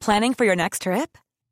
Planning 0.00 0.34
for 0.34 0.44
your 0.44 0.56
next 0.56 0.82
trip? 0.82 1.18